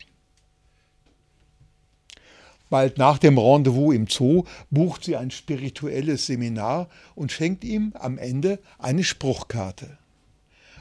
Bald 2.70 2.98
nach 2.98 3.18
dem 3.18 3.38
Rendezvous 3.38 3.94
im 3.94 4.06
Zoo 4.08 4.44
bucht 4.70 5.04
sie 5.04 5.16
ein 5.16 5.30
spirituelles 5.30 6.26
Seminar 6.26 6.88
und 7.14 7.32
schenkt 7.32 7.64
ihm 7.64 7.92
am 7.98 8.18
Ende 8.18 8.58
eine 8.78 9.04
Spruchkarte. 9.04 9.98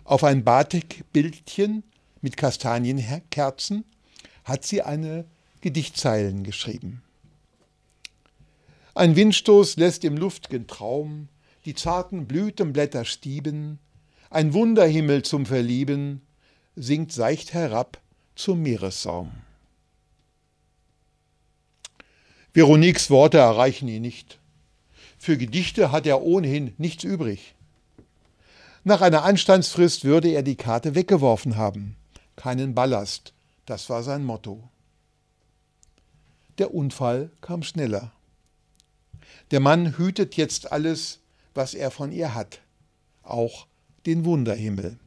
Auf 0.03 0.23
ein 0.23 0.43
Batikbildchen 0.43 1.83
mit 2.21 2.35
Kastanienkerzen 2.35 3.85
hat 4.47 4.65
sie 4.65 4.81
eine 4.81 5.25
Gedichtzeilen 5.61 6.43
geschrieben. 6.43 7.03
Ein 8.95 9.15
Windstoß 9.15 9.77
lässt 9.77 10.03
im 10.03 10.17
luftigen 10.17 10.67
Traum 10.67 11.29
die 11.67 11.75
zarten 11.75 12.27
Blütenblätter 12.27 13.03
stieben, 13.03 13.79
ein 14.29 14.53
Wunderhimmel 14.53 15.23
zum 15.23 15.45
Verlieben 15.45 16.21
sinkt 16.77 17.11
seicht 17.11 17.53
herab 17.53 17.99
zum 18.35 18.61
Meeressaum. 18.61 19.33
Veroniques 22.53 23.09
Worte 23.09 23.39
erreichen 23.39 23.89
ihn 23.89 24.01
nicht. 24.01 24.39
Für 25.17 25.37
Gedichte 25.37 25.91
hat 25.91 26.07
er 26.07 26.21
ohnehin 26.21 26.73
nichts 26.77 27.03
übrig. 27.03 27.53
Nach 28.85 29.01
einer 29.01 29.23
Anstandsfrist 29.23 30.05
würde 30.05 30.29
er 30.29 30.43
die 30.43 30.55
Karte 30.55 30.95
weggeworfen 30.95 31.57
haben. 31.57 31.97
Keinen 32.37 32.75
Ballast, 32.75 33.33
das 33.67 33.89
war 33.89 34.01
sein 34.01 34.23
Motto. 34.23 34.63
Der 36.57 36.73
Unfall 36.73 37.29
kam 37.41 37.61
schneller. 37.61 38.13
Der 39.51 39.59
Mann 39.59 39.97
hütet 39.97 40.35
jetzt 40.35 40.71
alles, 40.71 41.19
was 41.53 41.73
er 41.73 41.91
von 41.91 42.11
ihr 42.11 42.33
hat, 42.33 42.61
auch 43.23 43.67
den 44.05 44.25
Wunderhimmel. 44.25 44.97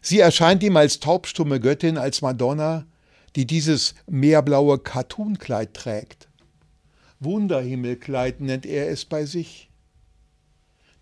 Sie 0.00 0.20
erscheint 0.20 0.62
ihm 0.62 0.76
als 0.76 1.00
taubstumme 1.00 1.60
Göttin, 1.60 1.98
als 1.98 2.22
Madonna, 2.22 2.86
die 3.34 3.46
dieses 3.46 3.94
meerblaue 4.06 4.78
Cartoonkleid 4.78 5.74
trägt. 5.74 6.28
Wunderhimmelkleid 7.18 8.40
nennt 8.40 8.66
er 8.66 8.88
es 8.88 9.04
bei 9.04 9.26
sich. 9.26 9.68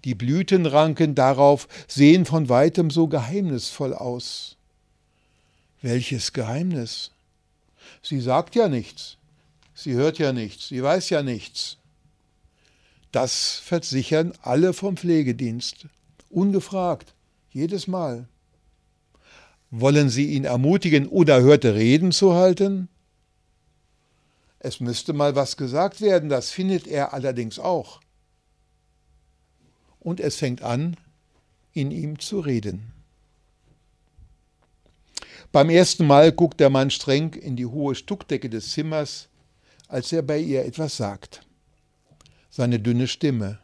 Die 0.05 0.14
Blütenranken 0.14 1.14
darauf 1.14 1.68
sehen 1.87 2.24
von 2.24 2.48
weitem 2.48 2.90
so 2.90 3.09
geheimnisvoll 3.09 3.92
aus. 3.92 4.57
Welches 5.83 6.33
Geheimnis? 6.33 7.11
Sie 8.03 8.21
sagt 8.21 8.55
ja 8.55 8.68
nichts, 8.68 9.18
sie 9.75 9.95
hört 9.95 10.18
ja 10.18 10.33
nichts, 10.33 10.68
sie 10.68 10.83
weiß 10.83 11.11
ja 11.11 11.23
nichts. 11.23 11.77
Das 13.11 13.59
versichern 13.59 14.33
alle 14.42 14.73
vom 14.73 14.97
Pflegedienst, 14.97 15.87
ungefragt, 16.31 17.14
jedes 17.51 17.88
Mal. 17.88 18.29
Wollen 19.71 20.09
Sie 20.09 20.35
ihn 20.35 20.45
ermutigen, 20.45 21.07
unerhörte 21.07 21.75
Reden 21.75 22.12
zu 22.12 22.35
halten? 22.35 22.88
Es 24.61 24.79
müsste 24.81 25.12
mal 25.12 25.35
was 25.35 25.57
gesagt 25.57 26.01
werden, 26.01 26.29
das 26.29 26.51
findet 26.51 26.87
er 26.87 27.12
allerdings 27.12 27.59
auch. 27.59 28.01
Und 29.99 30.21
es 30.21 30.37
fängt 30.37 30.62
an, 30.62 30.97
in 31.73 31.90
ihm 31.90 32.18
zu 32.21 32.40
reden. 32.40 32.91
Beim 35.53 35.69
ersten 35.69 36.07
Mal 36.07 36.33
guckt 36.33 36.61
der 36.61 36.71
Mann 36.71 36.91
streng 36.91 37.35
in 37.35 37.57
die 37.57 37.67
hohe 37.67 37.95
Stuckdecke 37.95 38.49
des 38.49 38.73
Zimmers, 38.73 39.29
als 39.87 40.11
er 40.11 40.23
bei 40.23 40.38
ihr 40.38 40.65
etwas 40.65 40.97
sagt. 40.97 41.47
Seine 42.49 42.81
dünne 42.81 43.07
Stimme. 43.07 43.59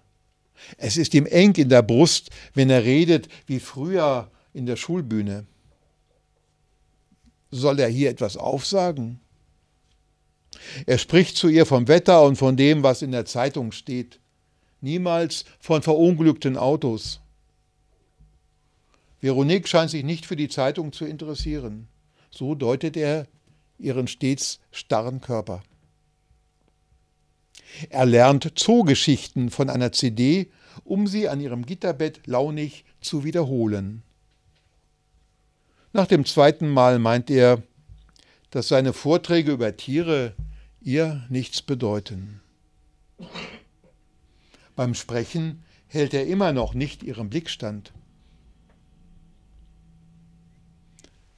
Es 0.76 0.98
ist 0.98 1.14
ihm 1.14 1.24
eng 1.24 1.54
in 1.54 1.70
der 1.70 1.82
Brust, 1.82 2.30
wenn 2.52 2.68
er 2.68 2.84
redet, 2.84 3.28
wie 3.46 3.58
früher 3.58 4.30
in 4.52 4.66
der 4.66 4.76
Schulbühne. 4.76 5.46
Soll 7.50 7.80
er 7.80 7.88
hier 7.88 8.10
etwas 8.10 8.36
aufsagen? 8.36 9.20
Er 10.84 10.98
spricht 10.98 11.36
zu 11.36 11.48
ihr 11.48 11.64
vom 11.64 11.88
Wetter 11.88 12.22
und 12.22 12.36
von 12.36 12.56
dem, 12.56 12.82
was 12.82 13.00
in 13.00 13.12
der 13.12 13.24
Zeitung 13.24 13.72
steht. 13.72 14.20
Niemals 14.82 15.46
von 15.58 15.80
verunglückten 15.80 16.58
Autos. 16.58 17.20
Veronique 19.20 19.68
scheint 19.68 19.90
sich 19.90 20.04
nicht 20.04 20.26
für 20.26 20.36
die 20.36 20.48
Zeitung 20.48 20.92
zu 20.92 21.04
interessieren. 21.04 21.88
So 22.30 22.54
deutet 22.54 22.96
er 22.96 23.26
ihren 23.78 24.06
stets 24.06 24.60
starren 24.70 25.20
Körper. 25.20 25.62
Er 27.90 28.06
lernt 28.06 28.58
Zoogeschichten 28.58 29.50
von 29.50 29.70
einer 29.70 29.92
CD, 29.92 30.50
um 30.84 31.06
sie 31.06 31.28
an 31.28 31.40
ihrem 31.40 31.66
Gitterbett 31.66 32.26
launig 32.26 32.84
zu 33.00 33.24
wiederholen. 33.24 34.02
Nach 35.92 36.06
dem 36.06 36.24
zweiten 36.24 36.68
Mal 36.68 36.98
meint 36.98 37.30
er, 37.30 37.62
dass 38.50 38.68
seine 38.68 38.92
Vorträge 38.92 39.52
über 39.52 39.76
Tiere 39.76 40.34
ihr 40.80 41.26
nichts 41.28 41.62
bedeuten. 41.62 42.40
Beim 44.76 44.94
Sprechen 44.94 45.64
hält 45.86 46.14
er 46.14 46.26
immer 46.26 46.52
noch 46.52 46.74
nicht 46.74 47.02
ihren 47.02 47.30
Blick 47.30 47.50
stand. 47.50 47.92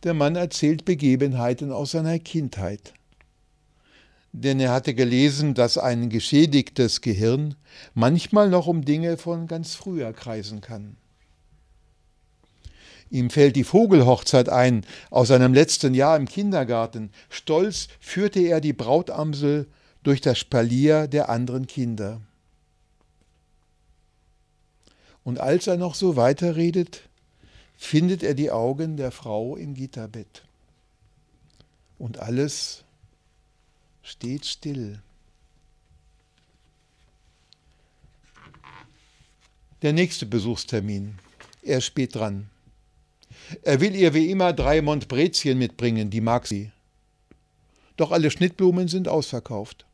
Der 0.03 0.15
Mann 0.15 0.37
erzählt 0.37 0.85
Begebenheiten 0.85 1.73
aus 1.73 1.91
seiner 1.91 2.19
Kindheit. 2.19 2.95
Denn 4.33 4.61
er 4.61 4.73
hatte 4.73 4.95
gelesen, 4.95 5.55
dass 5.55 5.77
ein 5.77 6.09
geschädigtes 6.09 7.01
Gehirn 7.01 7.57
manchmal 7.95 8.49
noch 8.49 8.67
um 8.67 8.85
Dinge 8.85 9.17
von 9.17 9.47
ganz 9.47 9.75
früher 9.75 10.13
kreisen 10.13 10.61
kann. 10.61 10.97
Ihm 13.11 13.29
fällt 13.29 13.57
die 13.57 13.65
Vogelhochzeit 13.65 14.49
ein 14.49 14.87
aus 15.11 15.29
seinem 15.29 15.53
letzten 15.53 15.95
Jahr 15.95 16.17
im 16.17 16.27
Kindergarten. 16.27 17.11
Stolz 17.29 17.89
führte 17.99 18.39
er 18.41 18.61
die 18.61 18.73
Brautamsel 18.73 19.67
durch 20.05 20.21
das 20.21 20.39
Spalier 20.39 21.09
der 21.09 21.29
anderen 21.29 21.67
Kinder. 21.67 22.21
Und 25.25 25.41
als 25.41 25.67
er 25.67 25.77
noch 25.77 25.97
so 25.97 26.17
weiterredet, 26.17 27.10
findet 27.81 28.23
er 28.23 28.35
die 28.35 28.53
Augen 28.53 28.99
der 28.99 29.11
Frau 29.11 29.57
im 29.57 29.75
Gitterbett. 29.75 30.45
Und 31.99 32.19
alles 32.19 32.85
steht 34.03 34.45
still. 34.45 35.01
Der 39.81 39.95
nächste 39.95 40.27
Besuchstermin. 40.27 41.19
Er 41.63 41.79
ist 41.79 41.87
spät 41.87 42.15
dran. 42.15 42.51
Er 43.63 43.81
will 43.81 43.97
ihr 43.97 44.13
wie 44.13 44.31
immer 44.31 44.53
drei 44.53 44.83
Montbrezien 44.83 45.59
mitbringen, 45.59 46.11
die 46.11 46.21
mag 46.21 46.47
sie. 46.47 46.71
Doch 47.97 48.13
alle 48.13 48.31
Schnittblumen 48.31 48.89
sind 48.89 49.09
ausverkauft. 49.09 49.87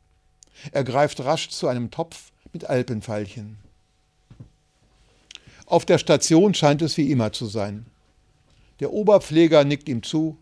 Er 0.71 0.83
greift 0.83 1.21
rasch 1.21 1.49
zu 1.49 1.67
einem 1.67 1.89
Topf 1.89 2.31
mit 2.51 2.65
Alpenveilchen. 2.65 3.57
Auf 5.67 5.85
der 5.85 5.97
Station 5.97 6.53
scheint 6.53 6.81
es 6.81 6.95
wie 6.95 7.11
immer 7.11 7.33
zu 7.33 7.45
sein. 7.45 7.85
Der 8.79 8.93
Oberpfleger 8.93 9.65
nickt 9.65 9.89
ihm 9.89 10.01
zu. 10.01 10.37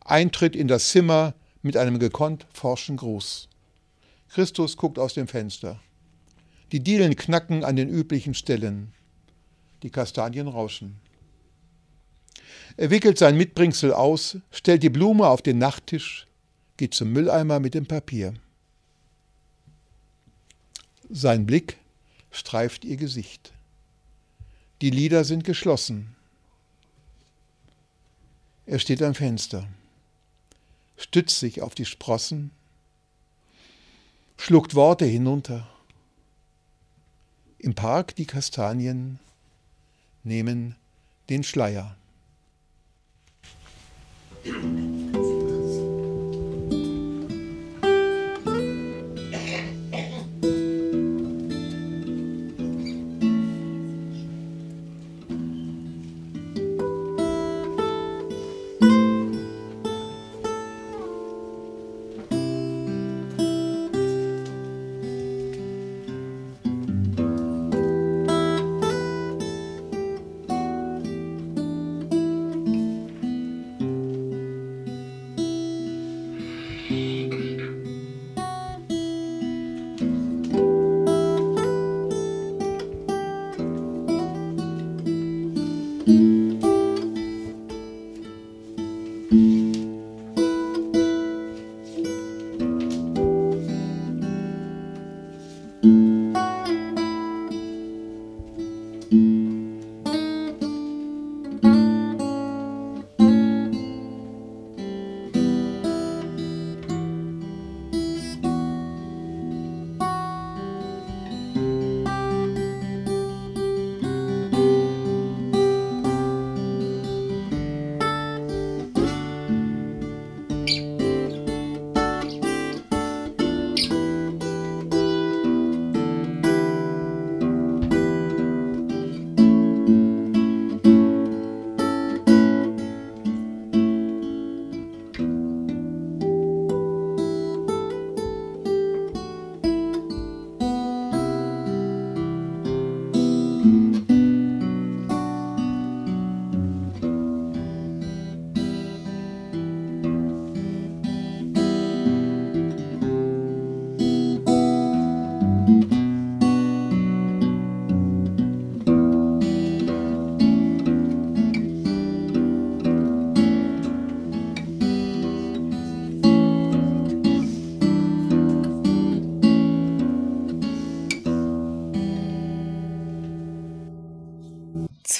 Eintritt 0.00 0.56
in 0.56 0.68
das 0.68 0.88
Zimmer 0.88 1.34
mit 1.60 1.76
einem 1.76 1.98
gekonnt 1.98 2.46
forschen 2.50 2.96
Gruß. 2.96 3.50
Christus 4.30 4.78
guckt 4.78 4.98
aus 4.98 5.12
dem 5.12 5.28
Fenster. 5.28 5.80
Die 6.72 6.80
Dielen 6.80 7.14
knacken 7.14 7.62
an 7.62 7.76
den 7.76 7.90
üblichen 7.90 8.32
Stellen. 8.32 8.94
Die 9.82 9.90
Kastanien 9.90 10.48
rauschen. 10.48 10.96
Er 12.78 12.88
wickelt 12.88 13.18
sein 13.18 13.36
Mitbringsel 13.36 13.92
aus, 13.92 14.38
stellt 14.50 14.82
die 14.82 14.88
Blume 14.88 15.28
auf 15.28 15.42
den 15.42 15.58
Nachttisch, 15.58 16.26
geht 16.78 16.94
zum 16.94 17.12
Mülleimer 17.12 17.60
mit 17.60 17.74
dem 17.74 17.84
Papier. 17.84 18.32
Sein 21.10 21.44
Blick 21.44 21.76
streift 22.30 22.86
ihr 22.86 22.96
Gesicht. 22.96 23.52
Die 24.82 24.90
Lider 24.90 25.22
sind 25.22 25.44
geschlossen. 25.44 26.16
Er 28.66 28.80
steht 28.80 29.00
am 29.00 29.14
Fenster, 29.14 29.68
stützt 30.96 31.38
sich 31.38 31.62
auf 31.62 31.76
die 31.76 31.84
Sprossen, 31.84 32.50
schluckt 34.36 34.74
Worte 34.74 35.04
hinunter. 35.04 35.68
Im 37.58 37.76
Park 37.76 38.16
die 38.16 38.26
Kastanien 38.26 39.20
nehmen 40.24 40.74
den 41.28 41.44
Schleier. 41.44 41.96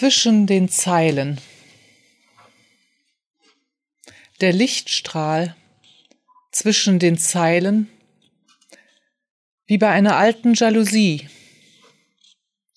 Zwischen 0.03 0.49
den 0.49 0.69
Zeilen. 0.69 1.41
Der 4.41 4.53
Lichtstrahl 4.53 5.55
zwischen 6.51 6.99
den 6.99 7.19
Zeilen, 7.19 7.89
wie 9.67 9.79
bei 9.79 9.91
einer 9.91 10.17
alten 10.17 10.55
Jalousie, 10.55 11.29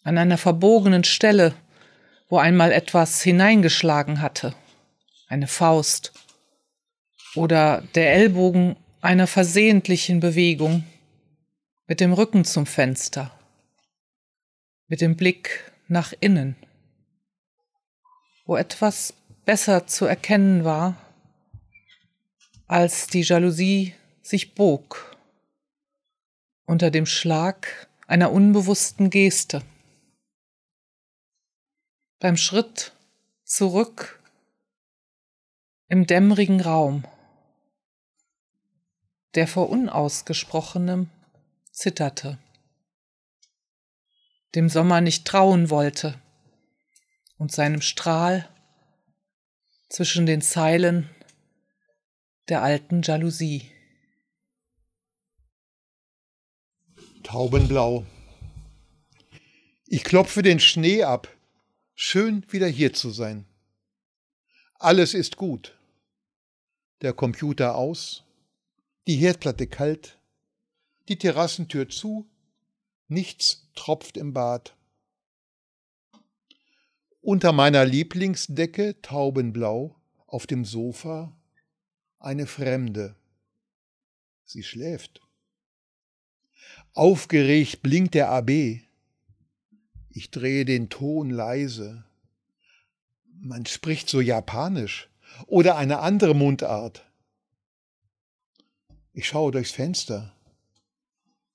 an 0.03 0.19
einer 0.19 0.37
verbogenen 0.37 1.03
Stelle, 1.03 1.55
wo 2.29 2.37
einmal 2.37 2.71
etwas 2.71 3.23
hineingeschlagen 3.23 4.21
hatte, 4.21 4.53
eine 5.27 5.47
Faust 5.47 6.13
oder 7.33 7.81
der 7.95 8.13
Ellbogen 8.13 8.75
einer 9.01 9.25
versehentlichen 9.25 10.19
Bewegung 10.19 10.83
mit 11.87 12.01
dem 12.01 12.13
Rücken 12.13 12.45
zum 12.45 12.67
Fenster, 12.67 13.31
mit 14.85 15.01
dem 15.01 15.17
Blick 15.17 15.71
nach 15.87 16.13
innen, 16.19 16.55
wo 18.45 18.55
etwas 18.55 19.13
besser 19.43 19.87
zu 19.87 20.05
erkennen 20.05 20.63
war, 20.63 20.95
als 22.67 23.07
die 23.07 23.21
Jalousie 23.21 23.93
sich 24.21 24.55
bog 24.55 25.15
unter 26.65 26.89
dem 26.89 27.05
Schlag 27.05 27.87
einer 28.07 28.31
unbewussten 28.31 29.09
Geste. 29.09 29.61
Beim 32.19 32.37
Schritt 32.37 32.93
zurück 33.43 34.19
im 35.87 36.07
dämmerigen 36.07 36.61
Raum, 36.61 37.03
der 39.35 39.47
vor 39.47 39.69
Unausgesprochenem 39.69 41.09
zitterte, 41.71 42.39
dem 44.55 44.69
Sommer 44.69 45.01
nicht 45.01 45.25
trauen 45.25 45.69
wollte 45.69 46.19
und 47.37 47.51
seinem 47.51 47.81
Strahl 47.81 48.49
zwischen 49.89 50.25
den 50.25 50.41
Zeilen 50.41 51.09
der 52.47 52.61
alten 52.61 53.01
Jalousie. 53.01 53.71
Taubenblau. 57.23 58.05
Ich 59.87 60.03
klopfe 60.03 60.41
den 60.41 60.59
Schnee 60.59 61.03
ab. 61.03 61.27
Schön 61.95 62.45
wieder 62.51 62.67
hier 62.67 62.93
zu 62.93 63.09
sein. 63.09 63.45
Alles 64.75 65.13
ist 65.13 65.37
gut. 65.37 65.77
Der 67.01 67.13
Computer 67.13 67.75
aus, 67.75 68.23
die 69.07 69.15
Herdplatte 69.15 69.67
kalt, 69.67 70.19
die 71.07 71.17
Terrassentür 71.17 71.89
zu, 71.89 72.29
nichts 73.07 73.69
tropft 73.75 74.17
im 74.17 74.33
Bad. 74.33 74.75
Unter 77.25 77.53
meiner 77.53 77.85
Lieblingsdecke 77.85 79.01
taubenblau 79.01 79.95
auf 80.27 80.45
dem 80.45 80.63
Sofa 80.63 81.35
eine 82.19 82.45
Fremde. 82.45 83.15
Sie 84.43 84.61
schläft. 84.61 85.21
Aufgeregt 86.93 87.81
blinkt 87.81 88.13
der 88.13 88.29
AB. 88.29 88.81
Ich 90.11 90.29
drehe 90.29 90.65
den 90.65 90.89
Ton 90.89 91.31
leise. 91.31 92.03
Man 93.39 93.65
spricht 93.65 94.07
so 94.07 94.21
japanisch 94.21 95.09
oder 95.47 95.77
eine 95.77 96.01
andere 96.01 96.35
Mundart. 96.35 97.07
Ich 99.13 99.25
schaue 99.25 99.51
durchs 99.51 99.71
Fenster. 99.71 100.31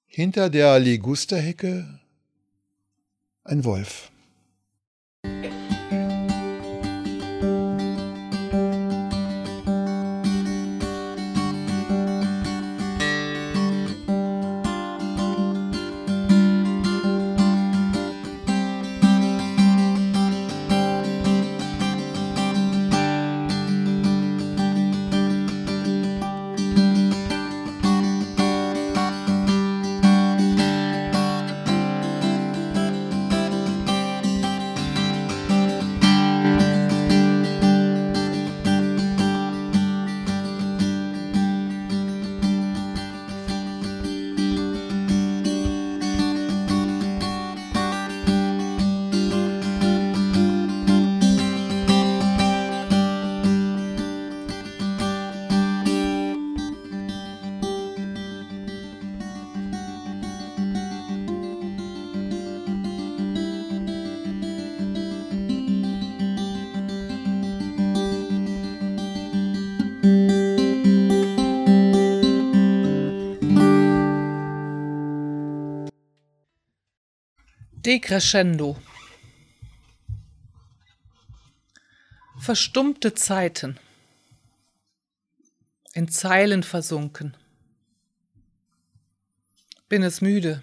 Hinter 0.06 0.50
der 0.50 0.80
Ligusterhecke 0.80 2.00
ein 3.44 3.62
Wolf. 3.62 4.09
Decrescendo. 77.90 78.80
Verstummte 82.38 83.14
Zeiten. 83.14 83.80
In 85.94 86.06
Zeilen 86.06 86.62
versunken. 86.62 87.36
Bin 89.88 90.04
es 90.04 90.20
müde, 90.20 90.62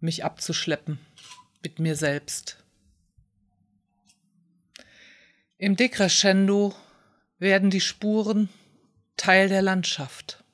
mich 0.00 0.22
abzuschleppen 0.22 0.98
mit 1.62 1.78
mir 1.78 1.96
selbst. 1.96 2.62
Im 5.56 5.76
Decrescendo 5.76 6.76
werden 7.38 7.70
die 7.70 7.80
Spuren 7.80 8.50
Teil 9.16 9.48
der 9.48 9.62
Landschaft. 9.62 10.44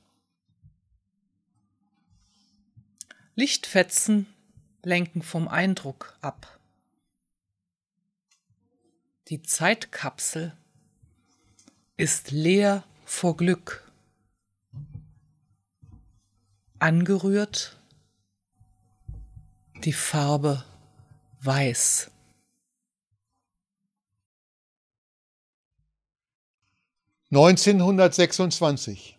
Lichtfetzen 3.35 4.29
lenken 4.87 5.23
vom 5.23 5.49
Eindruck 5.49 6.17
ab. 6.21 6.61
Die 9.27 9.43
Zeitkapsel 9.43 10.57
ist 11.97 12.31
leer 12.31 12.85
vor 13.05 13.37
Glück. 13.37 13.91
Angerührt 16.79 17.77
die 19.83 19.93
Farbe 19.93 20.65
weiß. 21.41 22.13
Neunzehnhundertsechsundzwanzig 27.31 29.16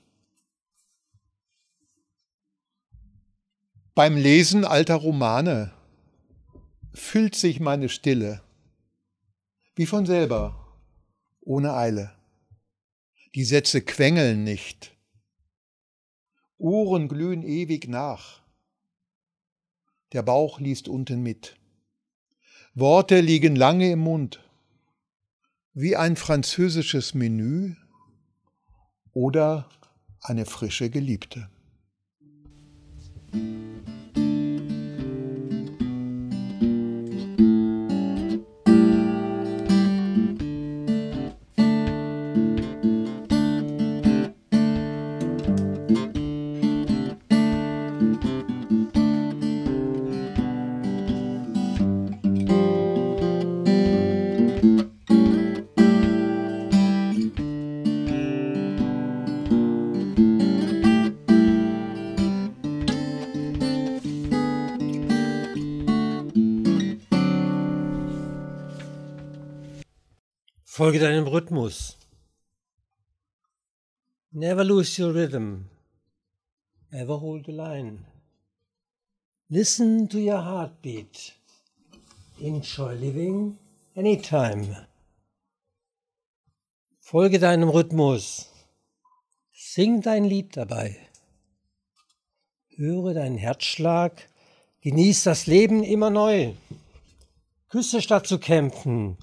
Beim 3.98 4.16
Lesen 4.16 4.64
alter 4.64 4.94
Romane 4.94 5.74
füllt 6.94 7.34
sich 7.34 7.60
meine 7.60 7.90
Stille, 7.90 8.44
wie 9.74 9.88
von 9.88 10.06
selber, 10.06 10.78
ohne 11.42 11.74
Eile. 11.74 12.12
Die 13.34 13.44
Sätze 13.44 13.82
quengeln 13.82 14.44
nicht. 14.44 14.96
Ohren 16.60 17.08
glühen 17.08 17.42
ewig 17.42 17.88
nach. 17.88 18.44
Der 20.14 20.22
Bauch 20.22 20.60
liest 20.60 20.88
unten 20.88 21.24
mit. 21.24 21.58
Worte 22.76 23.20
liegen 23.20 23.56
lange 23.56 23.90
im 23.90 24.02
Mund, 24.02 24.44
wie 25.74 25.96
ein 25.96 26.18
französisches 26.18 27.16
Menü 27.16 27.74
oder 29.14 29.68
eine 30.22 30.46
frische 30.46 30.92
Geliebte. 30.92 31.50
Folge 70.78 71.00
deinem 71.00 71.26
Rhythmus. 71.26 71.98
Never 74.32 74.63
lose 74.63 75.02
your 75.02 75.12
rhythm. 75.12 75.72
Ever 76.92 77.20
hold 77.20 77.48
the 77.48 77.52
line. 77.52 78.06
Listen 79.50 80.08
to 80.08 80.20
your 80.20 80.44
heartbeat. 80.46 81.34
Enjoy 82.40 82.94
living 82.94 83.58
anytime. 83.96 84.86
Folge 87.00 87.40
deinem 87.40 87.70
Rhythmus. 87.70 88.48
Sing 89.52 90.04
dein 90.04 90.26
Lied 90.26 90.56
dabei. 90.56 90.96
Höre 92.76 93.16
deinen 93.16 93.40
Herzschlag. 93.40 94.30
Genieß 94.82 95.24
das 95.24 95.48
Leben 95.48 95.82
immer 95.82 96.12
neu. 96.12 96.54
Küsse 97.70 98.00
statt 98.00 98.28
zu 98.28 98.38
kämpfen. 98.38 99.18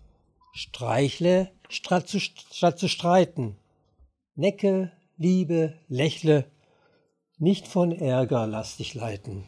Streichle 0.55 1.51
statt 1.69 2.09
zu, 2.09 2.21
statt 2.21 2.79
zu 2.79 2.89
streiten. 2.89 3.57
Necke, 4.35 4.93
liebe, 5.17 5.79
lächle. 5.89 6.51
Nicht 7.39 7.69
von 7.69 7.93
Ärger 7.93 8.47
lass 8.47 8.77
dich 8.77 8.95
leiten. 8.95 9.47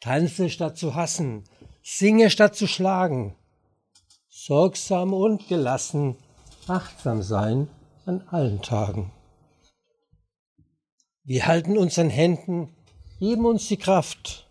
Tanze 0.00 0.48
statt 0.48 0.78
zu 0.78 0.94
hassen. 0.94 1.44
Singe 1.82 2.30
statt 2.30 2.56
zu 2.56 2.66
schlagen. 2.66 3.34
Sorgsam 4.28 5.12
und 5.12 5.48
gelassen 5.48 6.16
achtsam 6.68 7.22
sein 7.22 7.68
an 8.06 8.22
allen 8.28 8.62
Tagen. 8.62 9.12
Wir 11.24 11.46
halten 11.46 11.78
uns 11.78 11.98
an 11.98 12.10
Händen, 12.10 12.74
geben 13.18 13.46
uns 13.46 13.68
die 13.68 13.76
Kraft, 13.76 14.48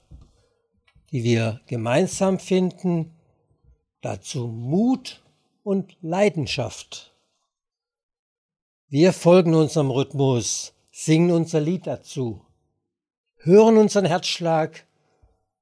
die 1.12 1.24
wir 1.24 1.62
gemeinsam 1.67 2.39
finden, 2.39 3.12
dazu 4.04 4.48
Mut 4.48 5.22
und 5.63 5.96
Leidenschaft. 6.02 7.13
Wir 8.89 9.13
folgen 9.13 9.56
unserem 9.56 9.89
Rhythmus, 9.89 10.74
singen 10.92 11.32
unser 11.32 11.62
Lied 11.62 11.88
dazu, 11.88 12.46
hören 13.38 13.78
unseren 13.78 14.06
Herzschlag, 14.06 14.86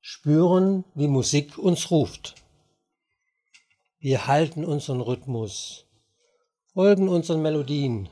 spüren, 0.01 0.83
wie 0.95 1.07
Musik 1.07 1.57
uns 1.57 1.91
ruft. 1.91 2.35
Wir 3.99 4.27
halten 4.27 4.65
unseren 4.65 4.99
Rhythmus, 4.99 5.85
folgen 6.73 7.07
unseren 7.07 7.41
Melodien, 7.41 8.09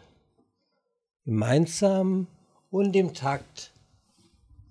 gemeinsam 1.25 2.27
und 2.69 2.95
im 2.95 3.13
Takt. 3.13 3.73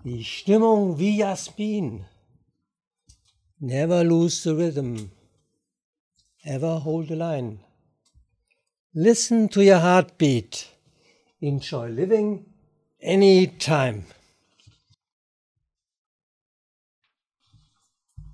Die 0.05 0.25
Stimmung 0.25 0.99
wie 0.99 1.19
Jasmin. 1.19 2.07
Never 3.59 4.05
lose 4.05 4.43
the 4.43 4.51
rhythm. 4.51 5.11
Ever 6.49 6.79
hold 6.79 7.09
the 7.09 7.17
line. 7.17 7.59
Listen 8.95 9.51
to 9.51 9.61
your 9.61 9.81
heartbeat. 9.81 10.71
Enjoy 11.43 11.89
living 11.89 12.47
anytime. 13.03 14.07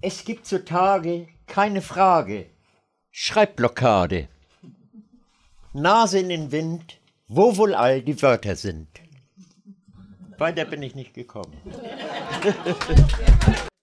Es 0.00 0.24
gibt 0.24 0.46
so 0.46 0.58
Tage, 0.58 1.26
keine 1.48 1.82
Frage. 1.82 2.50
Schreibblockade. 3.10 4.28
Nase 5.72 6.20
in 6.20 6.28
den 6.28 6.52
Wind, 6.52 7.00
wo 7.26 7.56
wohl 7.56 7.74
all 7.74 8.00
die 8.00 8.22
Wörter 8.22 8.54
sind. 8.54 8.86
Weiter 10.38 10.66
bin 10.66 10.84
ich 10.84 10.94
nicht 10.94 11.14
gekommen. 11.14 11.56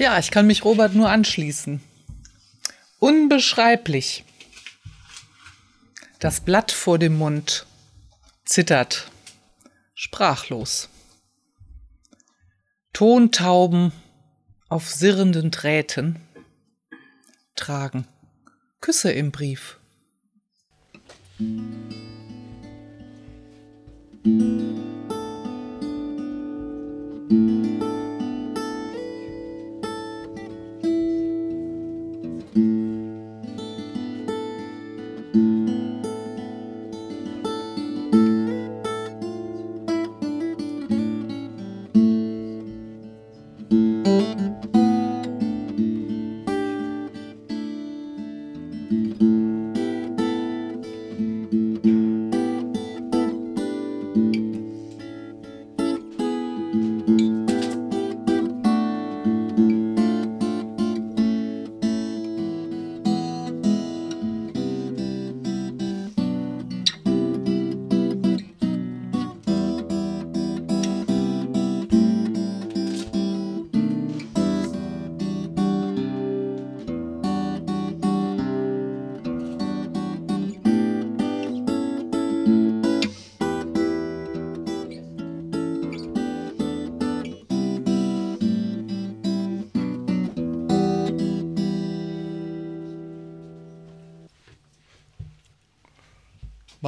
Ja, 0.00 0.18
ich 0.18 0.30
kann 0.30 0.46
mich 0.46 0.64
Robert 0.64 0.94
nur 0.94 1.10
anschließen. 1.10 1.82
Unbeschreiblich. 3.00 4.24
Das 6.20 6.40
Blatt 6.40 6.72
vor 6.72 6.98
dem 6.98 7.18
Mund 7.18 7.66
zittert, 8.46 9.10
sprachlos. 9.94 10.88
Tontauben 12.94 13.92
auf 14.70 14.88
sirrenden 14.88 15.50
Drähten 15.50 16.18
tragen 17.54 18.08
Küsse 18.80 19.12
im 19.12 19.30
Brief. 19.32 19.78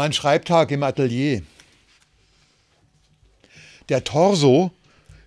Mein 0.02 0.12
Schreibtag 0.12 0.72
im 0.72 0.82
Atelier. 0.82 1.42
Der 3.88 4.02
Torso 4.02 4.72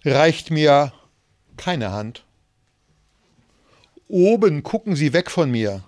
reicht 0.03 0.51
mir 0.51 0.91
keine 1.55 1.93
Hand. 1.93 2.25
Oben 4.09 4.63
gucken 4.63 4.97
sie 4.97 5.13
weg 5.13 5.31
von 5.31 5.49
mir. 5.49 5.81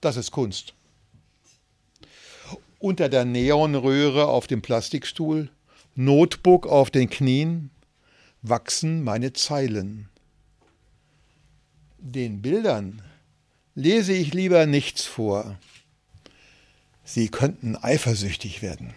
Das 0.00 0.16
ist 0.16 0.30
Kunst. 0.30 0.72
unter 2.78 3.10
der 3.10 3.26
Neonröhre 3.26 4.28
auf 4.28 4.46
dem 4.46 4.62
Plastikstuhl, 4.62 5.50
Notebook 5.94 6.66
auf 6.66 6.90
den 6.90 7.10
Knien, 7.10 7.68
wachsen 8.40 9.04
meine 9.04 9.34
Zeilen. 9.34 10.08
Den 11.98 12.40
Bildern 12.40 13.02
lese 13.74 14.14
ich 14.14 14.32
lieber 14.32 14.64
nichts 14.64 15.04
vor. 15.04 15.58
Sie 17.04 17.28
könnten 17.28 17.76
eifersüchtig 17.76 18.62
werden. 18.62 18.94